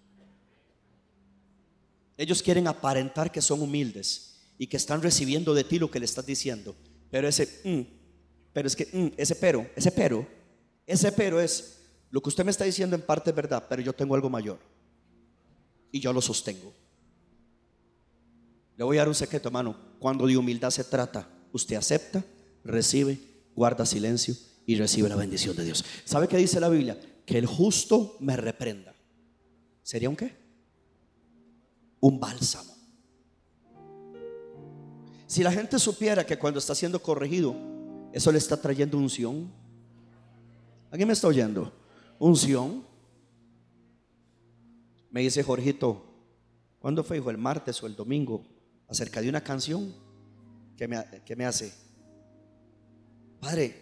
[2.18, 6.06] Ellos quieren aparentar que son humildes y que están recibiendo de ti lo que le
[6.06, 6.76] estás diciendo.
[7.12, 7.82] Pero ese, mm,
[8.54, 10.28] pero es que, mm, ese pero, ese pero,
[10.88, 13.94] ese pero es, lo que usted me está diciendo en parte es verdad, pero yo
[13.94, 14.60] tengo algo mayor.
[15.94, 16.74] Y yo lo sostengo.
[18.76, 19.78] Le voy a dar un secreto, hermano.
[20.00, 22.26] Cuando de humildad se trata, usted acepta,
[22.64, 23.20] recibe,
[23.56, 24.36] guarda silencio
[24.66, 25.86] y recibe la bendición de Dios.
[26.04, 27.00] ¿Sabe qué dice la Biblia?
[27.28, 28.96] Que el justo me reprenda.
[29.84, 30.36] ¿Sería un qué?
[32.00, 32.74] Un bálsamo.
[35.28, 37.56] Si la gente supiera que cuando está siendo corregido,
[38.12, 39.52] eso le está trayendo unción.
[40.90, 41.72] ¿Alguien me está oyendo?
[42.18, 42.84] Unción.
[45.14, 46.04] Me dice Jorgito,
[46.80, 47.30] ¿cuándo fue, hijo?
[47.30, 48.44] ¿El martes o el domingo?
[48.88, 49.94] Acerca de una canción
[50.76, 51.72] que me, que me hace.
[53.40, 53.76] Padre,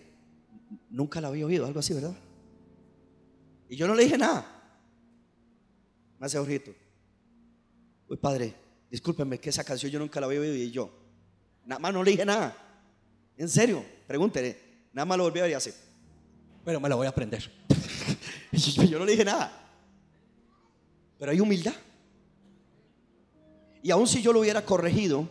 [0.90, 2.14] nunca la había oído, algo así, ¿verdad?
[3.70, 4.46] Y yo no le dije nada.
[6.20, 6.76] Me hace Jorgito.
[8.10, 8.54] Uy, padre,
[8.90, 10.92] discúlpeme que esa canción yo nunca la había oído y yo.
[11.66, 12.58] Nada más no le dije nada.
[13.38, 14.58] En serio, pregúntele.
[14.92, 15.72] Nada más lo volví a ver y así.
[16.66, 17.50] Pero me la voy a aprender.
[18.52, 19.62] Yo no le dije nada.
[21.22, 21.76] Pero hay humildad.
[23.84, 25.30] Y aun si yo lo hubiera corregido,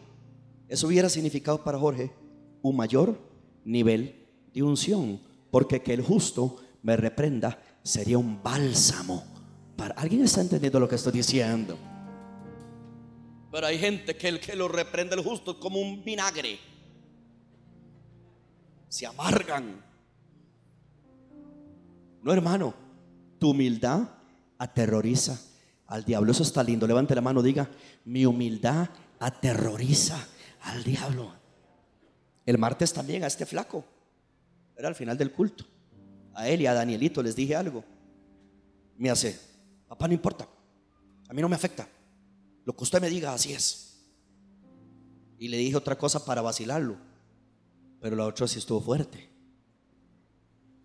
[0.69, 2.13] eso hubiera significado para Jorge
[2.63, 3.19] un mayor
[3.65, 5.21] nivel de unción.
[5.51, 9.25] Porque que el justo me reprenda sería un bálsamo.
[9.77, 9.97] Para...
[9.97, 11.77] ¿Alguien está entendiendo lo que estoy diciendo?
[13.51, 16.61] Pero hay gente que el que lo reprende el justo es como un vinagre.
[18.89, 19.85] Se amargan.
[22.23, 22.75] No, hermano,
[23.41, 24.09] tu humildad
[24.57, 25.50] aterroriza
[25.91, 26.33] al diablo.
[26.33, 26.87] Eso está lindo.
[26.87, 27.69] Levante la mano, diga,
[28.07, 28.89] mi humildad
[29.19, 30.27] aterroriza
[30.63, 31.33] al diablo.
[32.47, 33.85] El martes también a este flaco.
[34.77, 35.65] Era al final del culto.
[36.35, 37.85] A él y a Danielito les dije algo.
[38.97, 39.39] Me hace,
[39.89, 40.49] papá, no importa.
[41.29, 41.87] A mí no me afecta.
[42.65, 43.99] Lo que usted me diga, así es.
[45.39, 46.97] Y le dije otra cosa para vacilarlo.
[48.01, 49.29] Pero la otra sí estuvo fuerte.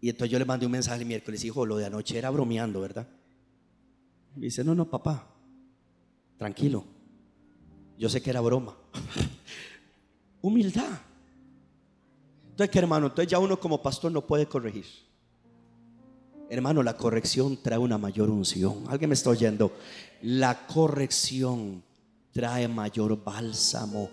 [0.02, 2.82] Y entonces yo le mandé un mensaje el miércoles, hijo, lo de anoche era bromeando,
[2.82, 3.08] ¿verdad?
[4.36, 5.28] Y dice, no, no, papá,
[6.38, 6.84] tranquilo.
[7.98, 8.76] Yo sé que era broma.
[10.42, 11.00] Humildad.
[12.52, 13.08] Entonces, ¿qué hermano?
[13.08, 14.86] Entonces ya uno como pastor no puede corregir.
[16.50, 18.84] Hermano, la corrección trae una mayor unción.
[18.88, 19.74] ¿Alguien me está oyendo?
[20.22, 21.84] La corrección
[22.32, 24.10] trae mayor bálsamo,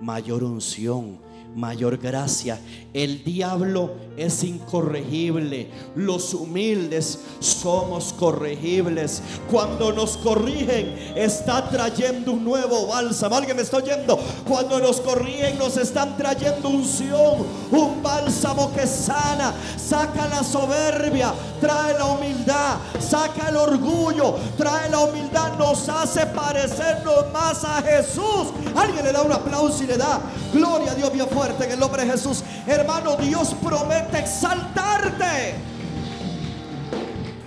[0.00, 1.26] mayor unción
[1.56, 2.60] mayor gracia.
[2.92, 5.70] El diablo es incorregible.
[5.94, 9.22] Los humildes somos corregibles.
[9.50, 13.36] Cuando nos corrigen, está trayendo un nuevo bálsamo.
[13.36, 14.18] ¿Alguien me está oyendo?
[14.46, 21.94] Cuando nos corrigen, nos están trayendo unción, un bálsamo que sana, saca la soberbia, trae
[21.94, 28.48] la humildad, saca el orgullo, trae la humildad, nos hace parecernos más a Jesús.
[28.74, 30.20] Alguien le da un aplauso le da
[30.52, 32.42] gloria a Dios bien fuerte en el nombre de Jesús.
[32.66, 35.54] Hermano, Dios promete exaltarte.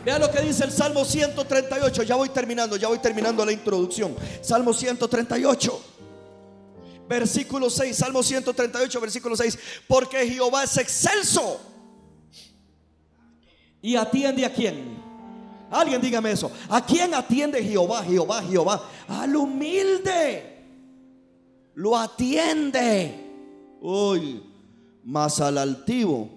[0.05, 2.03] Vea lo que dice el Salmo 138.
[2.03, 4.15] Ya voy terminando, ya voy terminando la introducción.
[4.41, 5.83] Salmo 138.
[7.07, 9.57] Versículo 6, Salmo 138, versículo 6.
[9.87, 11.59] Porque Jehová es excelso.
[13.81, 14.99] ¿Y atiende a quién?
[15.71, 16.51] Alguien dígame eso.
[16.69, 18.89] ¿A quién atiende Jehová, Jehová, Jehová?
[19.07, 20.59] Al humilde.
[21.80, 23.15] Lo atiende.
[23.80, 24.43] Uy,
[25.05, 26.30] más al altivo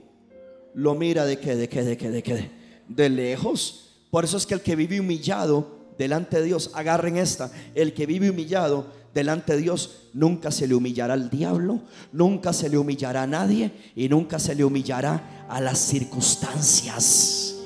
[0.73, 2.51] lo mira de que, de que, de que, de que,
[2.87, 3.91] de lejos.
[4.13, 8.07] Por eso es que el que vive humillado delante de Dios, agarren esta, el que
[8.07, 11.81] vive humillado delante de Dios nunca se le humillará al diablo,
[12.13, 17.57] nunca se le humillará a nadie y nunca se le humillará a las circunstancias.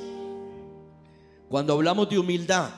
[1.51, 2.71] Cuando hablamos de humildad,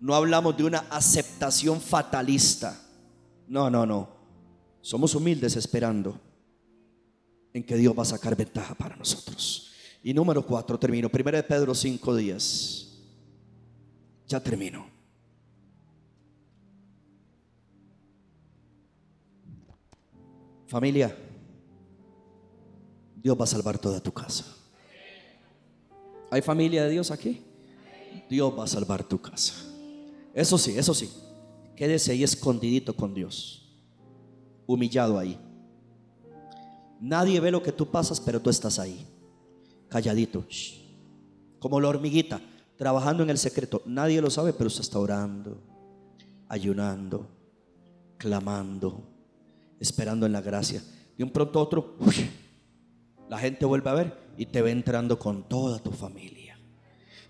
[0.00, 2.85] no hablamos de una aceptación fatalista.
[3.48, 4.08] No, no, no.
[4.80, 6.20] Somos humildes esperando
[7.52, 9.72] en que Dios va a sacar ventaja para nosotros.
[10.02, 11.08] Y número cuatro, termino.
[11.08, 12.98] Primero de Pedro, cinco días.
[14.28, 14.86] Ya termino.
[20.66, 21.16] Familia,
[23.22, 24.44] Dios va a salvar toda tu casa.
[26.30, 27.42] ¿Hay familia de Dios aquí?
[28.28, 29.54] Dios va a salvar tu casa.
[30.34, 31.10] Eso sí, eso sí.
[31.76, 33.66] Quédese ahí escondidito con Dios
[34.66, 35.38] humillado ahí.
[37.00, 39.06] Nadie ve lo que tú pasas, pero tú estás ahí,
[39.88, 40.44] calladito,
[41.58, 42.40] como la hormiguita,
[42.76, 43.82] trabajando en el secreto.
[43.86, 45.62] Nadie lo sabe, pero usted está orando,
[46.48, 47.28] ayunando,
[48.16, 49.08] clamando,
[49.78, 50.82] esperando en la gracia.
[51.16, 51.96] De un pronto a otro,
[53.28, 56.45] la gente vuelve a ver y te ve entrando con toda tu familia,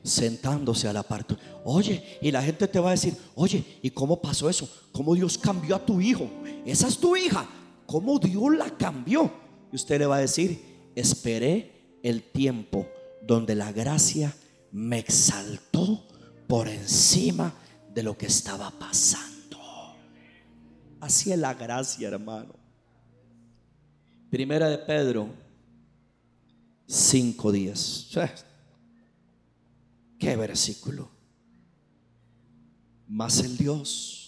[0.07, 1.36] sentándose a la parte.
[1.64, 4.68] Oye, y la gente te va a decir, oye, ¿y cómo pasó eso?
[4.92, 6.30] ¿Cómo Dios cambió a tu hijo?
[6.64, 7.48] Esa es tu hija.
[7.86, 9.30] ¿Cómo Dios la cambió?
[9.72, 12.86] Y usted le va a decir, esperé el tiempo
[13.26, 14.34] donde la gracia
[14.72, 16.07] me exaltó
[16.46, 17.52] por encima
[17.92, 19.59] de lo que estaba pasando.
[21.00, 22.54] Así es la gracia, hermano.
[24.30, 25.28] Primera de Pedro
[26.88, 28.07] Cinco días
[30.18, 31.08] Qué versículo.
[33.08, 34.26] Mas el Dios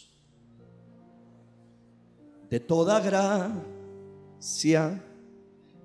[2.49, 5.03] de toda gracia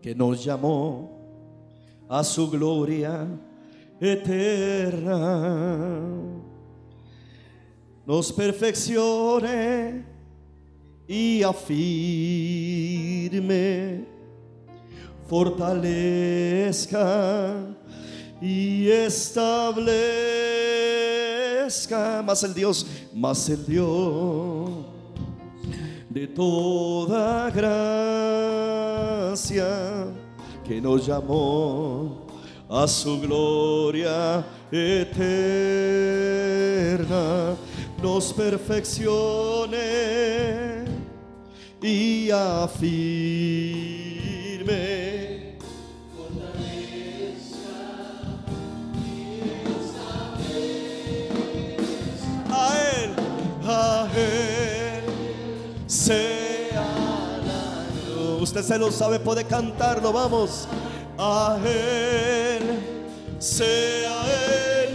[0.02, 1.22] que nos llamó
[2.08, 3.28] a su gloria
[4.00, 6.00] eterna,
[8.06, 10.06] nos perfeccione
[11.08, 13.34] y afirme
[15.28, 17.04] fortalezca
[18.44, 19.88] y establezca
[22.22, 24.70] más el Dios, más el Dios
[26.10, 28.06] de toda gracia
[30.68, 32.28] que nos llamó
[32.70, 35.16] a su gloria eterna,
[38.02, 39.80] nos perfeccione
[41.82, 44.03] y afirme
[58.44, 60.68] Usted se lo sabe, puede cantarlo, vamos.
[61.18, 62.62] A Él
[63.40, 64.26] sea
[64.84, 64.90] el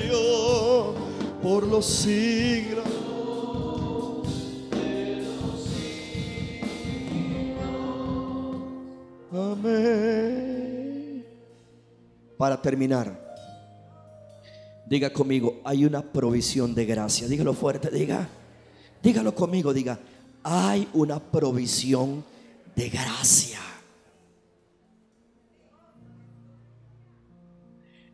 [0.00, 0.94] imperio
[1.42, 2.86] por los siglos
[12.38, 13.36] Para terminar,
[14.86, 17.28] diga conmigo, hay una provisión de gracia.
[17.28, 18.26] Dígalo fuerte, diga.
[19.02, 19.98] Dígalo conmigo, diga,
[20.42, 22.24] hay una provisión
[22.74, 23.60] de gracia.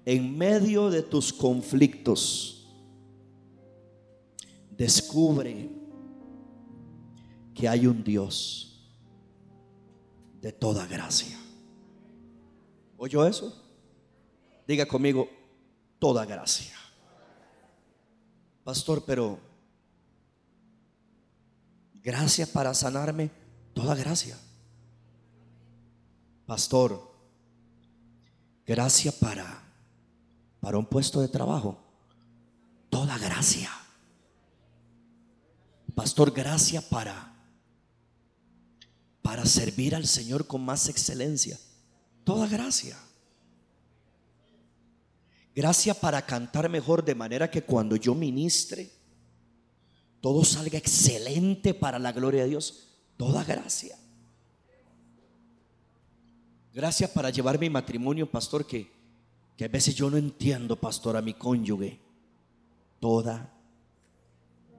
[0.04, 2.66] En medio de tus conflictos,
[4.70, 5.70] descubre
[7.54, 8.88] que hay un Dios
[10.40, 11.38] de toda gracia.
[12.96, 13.54] ¿Oyó eso?
[14.66, 15.28] Diga conmigo,
[15.98, 16.74] toda gracia.
[18.64, 19.47] Pastor, pero
[22.02, 23.30] gracia para sanarme,
[23.74, 24.36] toda gracia.
[26.46, 27.14] Pastor,
[28.66, 29.64] gracia para
[30.60, 31.78] para un puesto de trabajo,
[32.90, 33.70] toda gracia.
[35.94, 37.34] Pastor, gracia para
[39.22, 41.58] para servir al Señor con más excelencia,
[42.24, 42.96] toda gracia.
[45.54, 48.90] Gracia para cantar mejor de manera que cuando yo ministre,
[50.20, 52.88] todo salga excelente para la gloria de Dios.
[53.16, 53.96] Toda gracia.
[56.72, 58.90] Gracia para llevar mi matrimonio, pastor, que,
[59.56, 62.00] que a veces yo no entiendo, pastor, a mi cónyuge.
[63.00, 63.52] Toda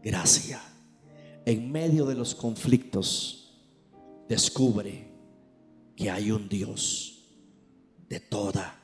[0.04, 0.62] gracia.
[1.46, 3.54] En medio de los conflictos,
[4.28, 5.10] descubre
[5.96, 7.24] que hay un Dios
[8.08, 8.80] de toda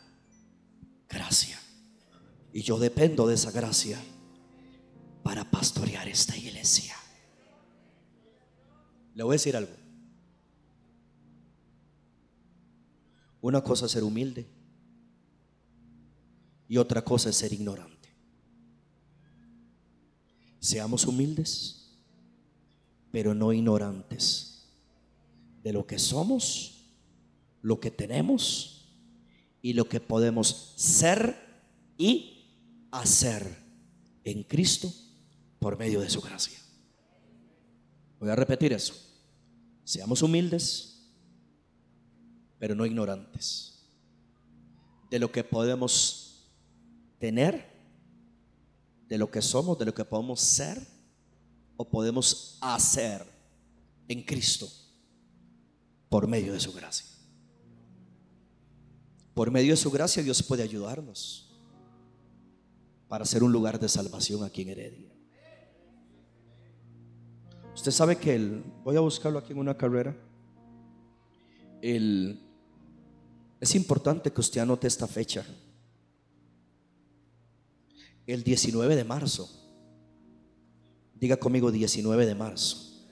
[1.07, 1.60] gracia.
[2.52, 4.02] Y yo dependo de esa gracia
[5.26, 6.95] para pastorear esta iglesia.
[9.15, 9.73] Le voy a decir algo.
[13.41, 14.45] Una cosa es ser humilde
[16.69, 18.07] y otra cosa es ser ignorante.
[20.60, 21.97] Seamos humildes,
[23.11, 24.68] pero no ignorantes
[25.64, 26.85] de lo que somos,
[27.64, 28.95] lo que tenemos
[29.64, 31.35] y lo que podemos ser
[31.97, 32.45] y
[32.91, 33.57] hacer
[34.23, 34.93] en Cristo
[35.65, 36.59] por medio de su gracia.
[38.19, 38.93] Voy a repetir eso.
[39.83, 41.09] Seamos humildes,
[42.59, 43.83] pero no ignorantes
[45.09, 46.51] de lo que podemos
[47.17, 47.65] tener,
[49.07, 50.85] de lo que somos, de lo que podemos ser
[51.77, 53.25] o podemos hacer
[54.07, 54.69] en Cristo
[56.09, 57.07] por medio de su gracia.
[59.33, 61.49] Por medio de su gracia Dios puede ayudarnos
[63.07, 65.14] para ser un lugar de salvación aquí en Heredia.
[67.76, 70.15] Usted sabe que el, voy a buscarlo aquí en una carrera,
[71.81, 72.39] el,
[73.60, 75.45] Es importante que usted anote esta fecha.
[78.26, 79.49] El 19 de marzo.
[81.15, 83.03] Diga conmigo 19 de marzo.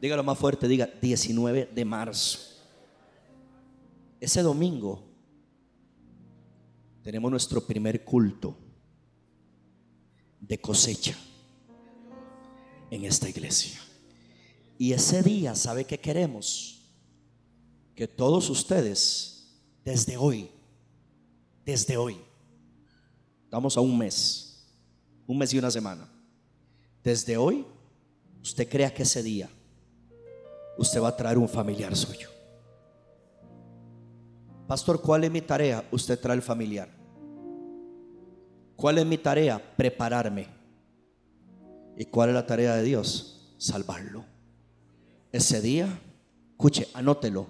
[0.00, 2.40] Dígalo más fuerte, diga 19 de marzo.
[4.20, 5.04] Ese domingo
[7.02, 8.56] tenemos nuestro primer culto
[10.40, 11.16] de cosecha
[12.90, 13.80] en esta iglesia.
[14.78, 16.90] Y ese día, ¿sabe qué queremos?
[17.94, 19.46] Que todos ustedes,
[19.84, 20.50] desde hoy,
[21.64, 22.16] desde hoy,
[23.44, 24.66] estamos a un mes,
[25.26, 26.08] un mes y una semana,
[27.04, 27.64] desde hoy,
[28.42, 29.48] usted crea que ese día,
[30.78, 32.28] usted va a traer un familiar suyo.
[34.66, 35.86] Pastor, ¿cuál es mi tarea?
[35.90, 36.88] Usted trae el familiar.
[38.74, 39.60] ¿Cuál es mi tarea?
[39.76, 40.46] Prepararme.
[41.96, 43.54] ¿Y cuál es la tarea de Dios?
[43.58, 44.31] Salvarlo.
[45.32, 45.98] Ese día,
[46.50, 47.46] escuche, anótelo.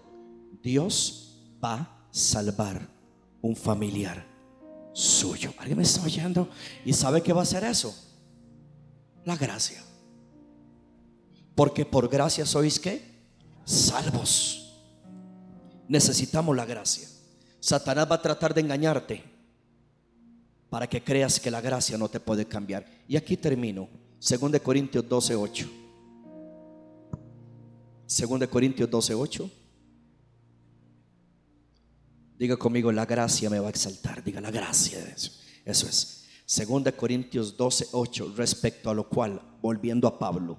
[0.62, 2.88] Dios va a salvar
[3.40, 4.24] un familiar
[4.92, 5.52] suyo.
[5.58, 6.48] ¿Alguien me está oyendo?
[6.84, 7.92] ¿Y sabe qué va a hacer eso?
[9.24, 9.82] La gracia.
[11.56, 13.02] Porque por gracia sois qué?
[13.64, 14.80] Salvos.
[15.88, 17.08] Necesitamos la gracia.
[17.58, 19.24] Satanás va a tratar de engañarte
[20.70, 22.86] para que creas que la gracia no te puede cambiar.
[23.08, 23.88] Y aquí termino.
[24.20, 25.81] 2 Corintios 12, 8.
[28.20, 29.50] 2 Corintios 12, 8.
[32.38, 34.22] Diga conmigo, la gracia me va a exaltar.
[34.22, 34.98] Diga la gracia.
[35.14, 35.32] Eso,
[35.64, 36.24] eso es.
[36.66, 38.34] 2 Corintios 12, 8.
[38.36, 40.58] Respecto a lo cual, volviendo a Pablo.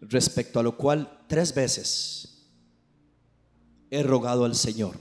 [0.00, 2.46] Respecto a lo cual, tres veces
[3.90, 4.96] he rogado al Señor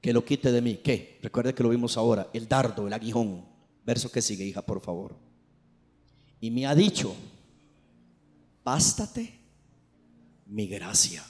[0.00, 0.80] que lo quite de mí.
[0.82, 1.18] ¿Qué?
[1.22, 2.28] Recuerde que lo vimos ahora.
[2.32, 3.44] El dardo, el aguijón.
[3.86, 5.16] Verso que sigue, hija, por favor.
[6.40, 7.14] Y me ha dicho,
[8.64, 9.38] bástate
[10.46, 11.24] mi gracia,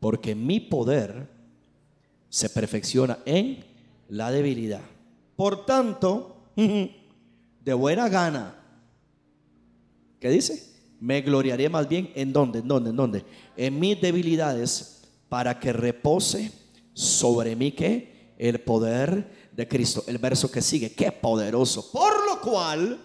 [0.00, 1.28] porque mi poder
[2.28, 3.64] se perfecciona en
[4.08, 4.82] la debilidad.
[5.36, 8.56] Por tanto, de buena gana,
[10.20, 10.74] ¿qué dice?
[11.00, 13.24] Me gloriaré más bien en dónde, en dónde, en dónde.
[13.56, 16.50] En mis debilidades para que repose
[16.94, 20.04] sobre mí que el poder de Cristo.
[20.06, 21.90] El verso que sigue, qué poderoso.
[21.90, 22.98] Por lo cual,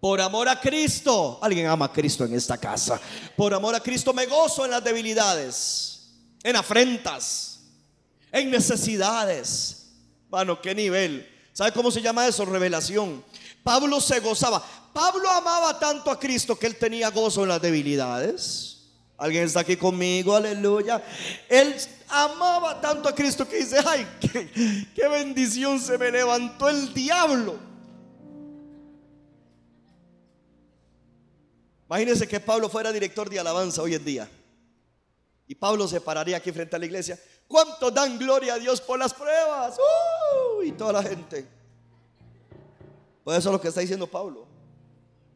[0.00, 3.00] por amor a Cristo, alguien ama a Cristo en esta casa.
[3.36, 6.10] Por amor a Cristo me gozo en las debilidades,
[6.42, 7.60] en afrentas,
[8.32, 9.90] en necesidades.
[10.30, 11.28] Bueno, qué nivel.
[11.52, 12.44] ¿Sabe cómo se llama eso?
[12.44, 13.22] Revelación.
[13.62, 14.64] Pablo se gozaba.
[14.92, 18.78] Pablo amaba tanto a Cristo que él tenía gozo en las debilidades.
[19.18, 21.04] Alguien está aquí conmigo, aleluya.
[21.46, 21.76] Él
[22.08, 24.06] amaba tanto a Cristo que dice, ay,
[24.94, 27.69] qué, bendición se me levantó el diablo.
[31.90, 34.30] Imagínense que Pablo fuera director de alabanza hoy en día.
[35.48, 37.18] Y Pablo se pararía aquí frente a la iglesia.
[37.48, 39.76] ¿Cuántos dan gloria a Dios por las pruebas?
[39.76, 40.62] ¡Uh!
[40.62, 41.48] y toda la gente.
[43.24, 44.46] Pues eso es lo que está diciendo Pablo.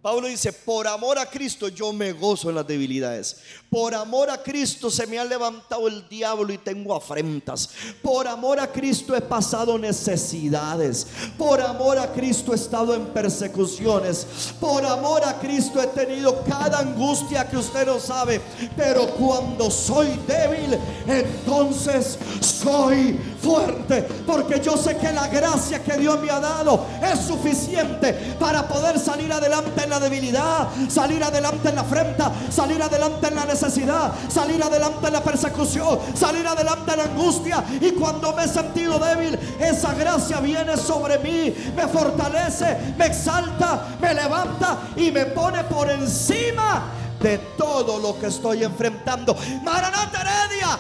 [0.05, 3.39] Pablo dice, por amor a Cristo yo me gozo en las debilidades.
[3.71, 7.71] Por amor a Cristo se me ha levantado el diablo y tengo afrentas.
[8.03, 11.07] Por amor a Cristo he pasado necesidades.
[11.39, 14.27] Por amor a Cristo he estado en persecuciones.
[14.61, 18.43] Por amor a Cristo he tenido cada angustia que usted no sabe.
[18.77, 24.03] Pero cuando soy débil, entonces soy fuerte.
[24.27, 28.99] Porque yo sé que la gracia que Dios me ha dado es suficiente para poder
[28.99, 34.13] salir adelante en la debilidad, salir adelante en la afrenta, salir adelante en la necesidad,
[34.29, 37.65] salir adelante en la persecución, salir adelante en la angustia.
[37.81, 43.89] Y cuando me he sentido débil, esa gracia viene sobre mí, me fortalece, me exalta,
[44.01, 46.85] me levanta y me pone por encima
[47.21, 49.35] de todo lo que estoy enfrentando.
[49.63, 50.79] Maranata Heredia,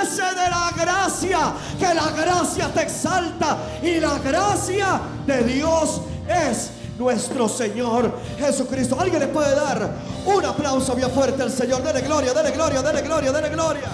[0.00, 7.46] de la gracia, que la gracia te exalta y la gracia de Dios es nuestro
[7.48, 8.98] Señor Jesucristo.
[8.98, 9.90] ¿Alguien le puede dar
[10.24, 11.82] un aplauso bien fuerte al Señor?
[11.82, 13.90] Dele gloria, dele gloria, dele gloria, dele gloria.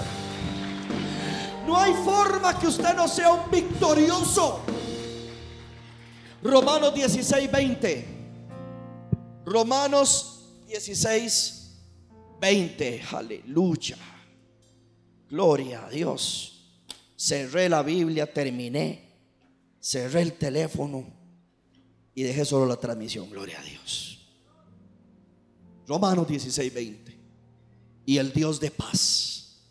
[1.66, 4.60] No hay forma que usted no sea un victorioso.
[6.40, 8.08] Romanos 16, 20.
[9.44, 11.72] Romanos 16,
[12.40, 13.02] 20.
[13.12, 13.96] Aleluya.
[15.30, 16.52] Gloria a Dios.
[17.16, 19.06] Cerré la Biblia, terminé.
[19.80, 21.06] Cerré el teléfono
[22.14, 24.26] y dejé solo la transmisión, gloria a Dios.
[25.86, 27.18] Romanos 16, 20.
[28.06, 29.62] Y el Dios de paz.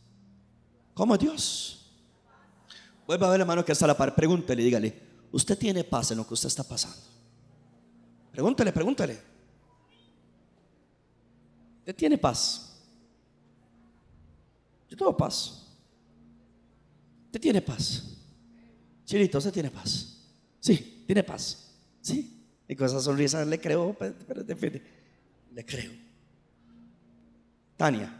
[0.94, 1.92] ¿Cómo es Dios?
[3.06, 4.16] Vuelva a ver, hermano, que está a la par.
[4.16, 5.02] Pregúntele, dígale,
[5.32, 6.98] ¿usted tiene paz en lo que usted está pasando?
[8.32, 9.20] Pregúntele, pregúntele.
[11.80, 12.65] ¿Usted tiene paz?
[14.90, 15.66] Yo tengo paz.
[17.26, 18.04] ¿Usted tiene paz?
[19.06, 20.22] Chirito, ¿usted tiene paz?
[20.60, 21.72] Sí, tiene paz.
[22.02, 22.32] Sí.
[22.68, 24.82] Y con esa sonrisa le creo, pero, pero define.
[25.54, 25.92] Le creo.
[27.78, 28.12] Tania,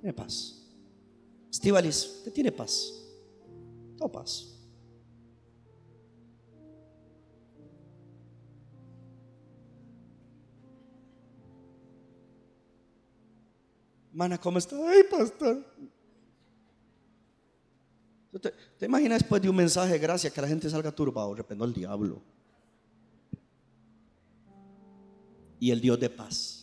[0.00, 0.56] tiene paz.
[1.50, 2.92] Estivalis, ¿usted tiene paz?
[3.98, 4.59] No paz.
[14.12, 14.76] Mana, ¿cómo está?
[14.76, 15.64] Ay, pastor.
[18.40, 21.34] ¿Te, te imaginas después de un mensaje de gracia que la gente salga turbado?
[21.34, 22.22] Rependo al diablo.
[25.58, 26.60] Y el Dios de paz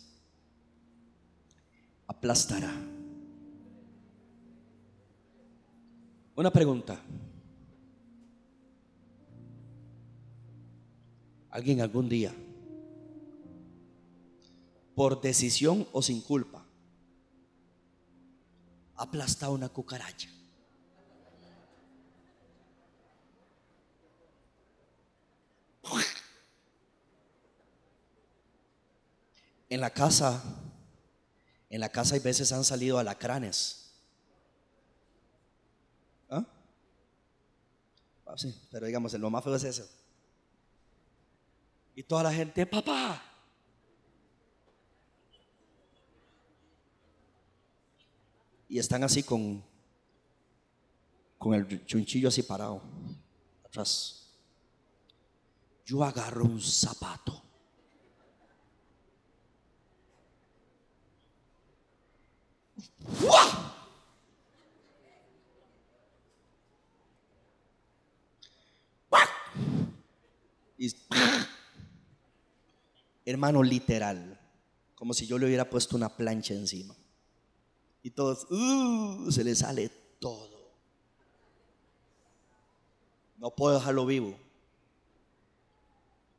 [2.08, 2.72] aplastará.
[6.34, 7.00] Una pregunta.
[11.50, 12.34] ¿Alguien algún día,
[14.94, 16.57] por decisión o sin culpa,
[18.98, 20.28] ha aplastado una cucaracha?
[29.70, 30.42] En la casa,
[31.68, 33.92] en la casa hay veces han salido alacranes.
[36.30, 36.44] ¿Ah?
[38.26, 38.34] ¿Ah?
[38.36, 39.86] sí, pero digamos, lo más feo es eso.
[41.94, 43.27] Y toda la gente, papá.
[48.68, 49.64] Y están así con,
[51.38, 52.82] con el chunchillo así parado,
[53.64, 54.30] atrás.
[55.86, 57.42] Yo agarro un zapato
[73.24, 74.40] hermano, literal,
[74.94, 76.96] como si yo le hubiera puesto una plancha encima.
[78.02, 79.88] Y todos, uh, se le sale
[80.18, 80.58] todo.
[83.38, 84.38] No puedo dejarlo vivo.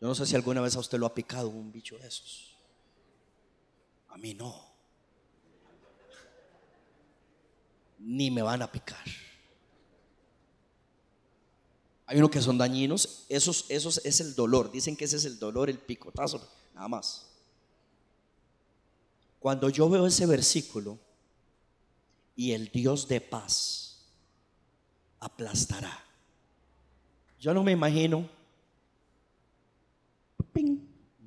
[0.01, 2.55] Yo no sé si alguna vez a usted lo ha picado un bicho de esos.
[4.09, 4.69] A mí no.
[7.99, 9.05] Ni me van a picar.
[12.05, 14.71] Hay unos que son dañinos, esos, esos es el dolor.
[14.71, 16.41] Dicen que ese es el dolor, el picotazo,
[16.73, 17.27] nada más.
[19.39, 20.97] Cuando yo veo ese versículo
[22.39, 23.97] y el Dios de paz
[25.19, 25.91] aplastará.
[27.37, 28.29] Yo no me imagino.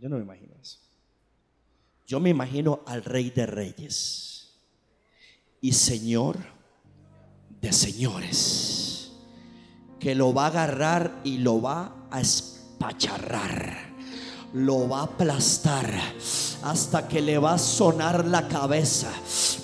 [0.01, 0.79] Yo no me imagino eso.
[2.07, 4.55] Yo me imagino al Rey de Reyes
[5.61, 6.39] y Señor
[7.61, 9.13] de Señores
[10.01, 13.93] que lo va a agarrar y lo va a espacharrar.
[14.55, 15.93] Lo va a aplastar
[16.63, 19.13] hasta que le va a sonar la cabeza.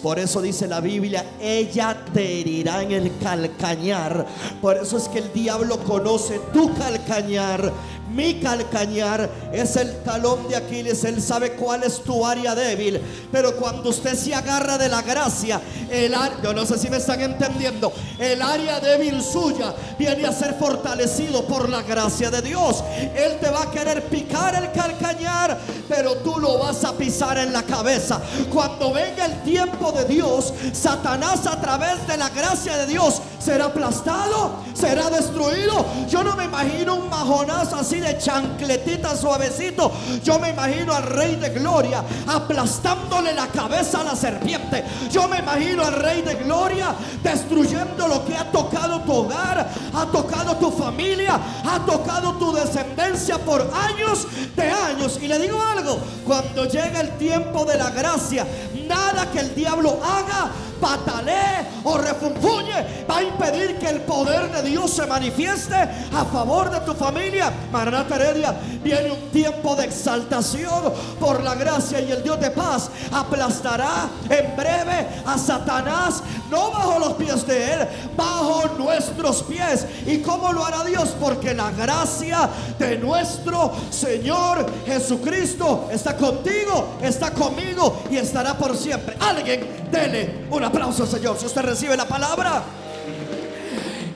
[0.02, 4.26] Por eso dice la Biblia, ella te herirá en el calcañar.
[4.60, 7.72] Por eso es que el diablo conoce tu calcañar
[8.10, 11.04] mi calcañar es el talón de Aquiles.
[11.04, 13.00] Él sabe cuál es tu área débil.
[13.30, 15.60] Pero cuando usted se agarra de la gracia,
[15.90, 20.54] el yo no sé si me están entendiendo, el área débil suya viene a ser
[20.54, 22.82] fortalecido por la gracia de Dios.
[23.14, 25.58] Él te va a querer picar el calcañar,
[25.88, 28.20] pero tú lo vas a pisar en la cabeza.
[28.52, 33.66] Cuando venga el tiempo de Dios, Satanás a través de la gracia de Dios será
[33.66, 35.86] aplastado, será destruido.
[36.08, 39.92] Yo no me imagino un majonazo así de chancletita suavecito.
[40.22, 44.84] Yo me imagino al Rey de Gloria aplastándole la cabeza a la serpiente.
[45.10, 50.06] Yo me imagino al Rey de Gloria destruyendo lo que ha tocado tu hogar, ha
[50.06, 54.26] tocado tu familia, ha tocado tu descendencia por años
[54.56, 55.18] de años.
[55.20, 58.46] Y le digo algo, cuando llega el tiempo de la gracia,
[58.86, 60.50] nada que el diablo haga
[60.80, 66.70] patalee o refunfuñe va a impedir que el poder de Dios se manifieste a favor
[66.70, 67.52] de tu familia.
[67.88, 68.54] Maranata Heredia,
[68.84, 74.54] viene un tiempo de exaltación por la gracia y el Dios de paz aplastará en
[74.54, 79.86] breve a Satanás, no bajo los pies de él, bajo nuestros pies.
[80.06, 81.14] ¿Y cómo lo hará Dios?
[81.18, 89.16] Porque la gracia de nuestro Señor Jesucristo está contigo, está conmigo y estará por siempre.
[89.18, 91.38] Alguien, dele una aplauso, Señor.
[91.38, 92.62] Si usted recibe la palabra.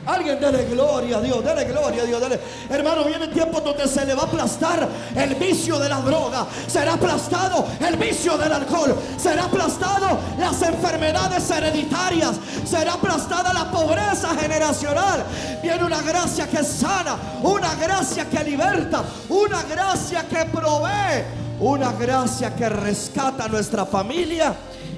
[0.04, 2.40] Alguien dele gloria a Dios, dele gloria a Dios, dele.
[2.68, 6.94] Hermano, viene tiempo donde se le va a aplastar el vicio de la droga, será
[6.94, 12.32] aplastado el vicio del alcohol, será aplastado las enfermedades hereditarias,
[12.64, 15.24] será aplastada la pobreza generacional.
[15.62, 21.24] Viene una gracia que sana, una gracia que liberta, una gracia que provee,
[21.60, 24.52] una gracia que rescata a nuestra familia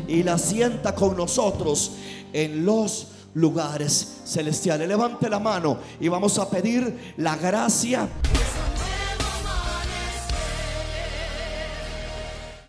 [0.08, 1.92] y la sienta con nosotros
[2.32, 4.88] en los lugares celestiales.
[4.88, 8.08] Levante la mano y vamos a pedir la gracia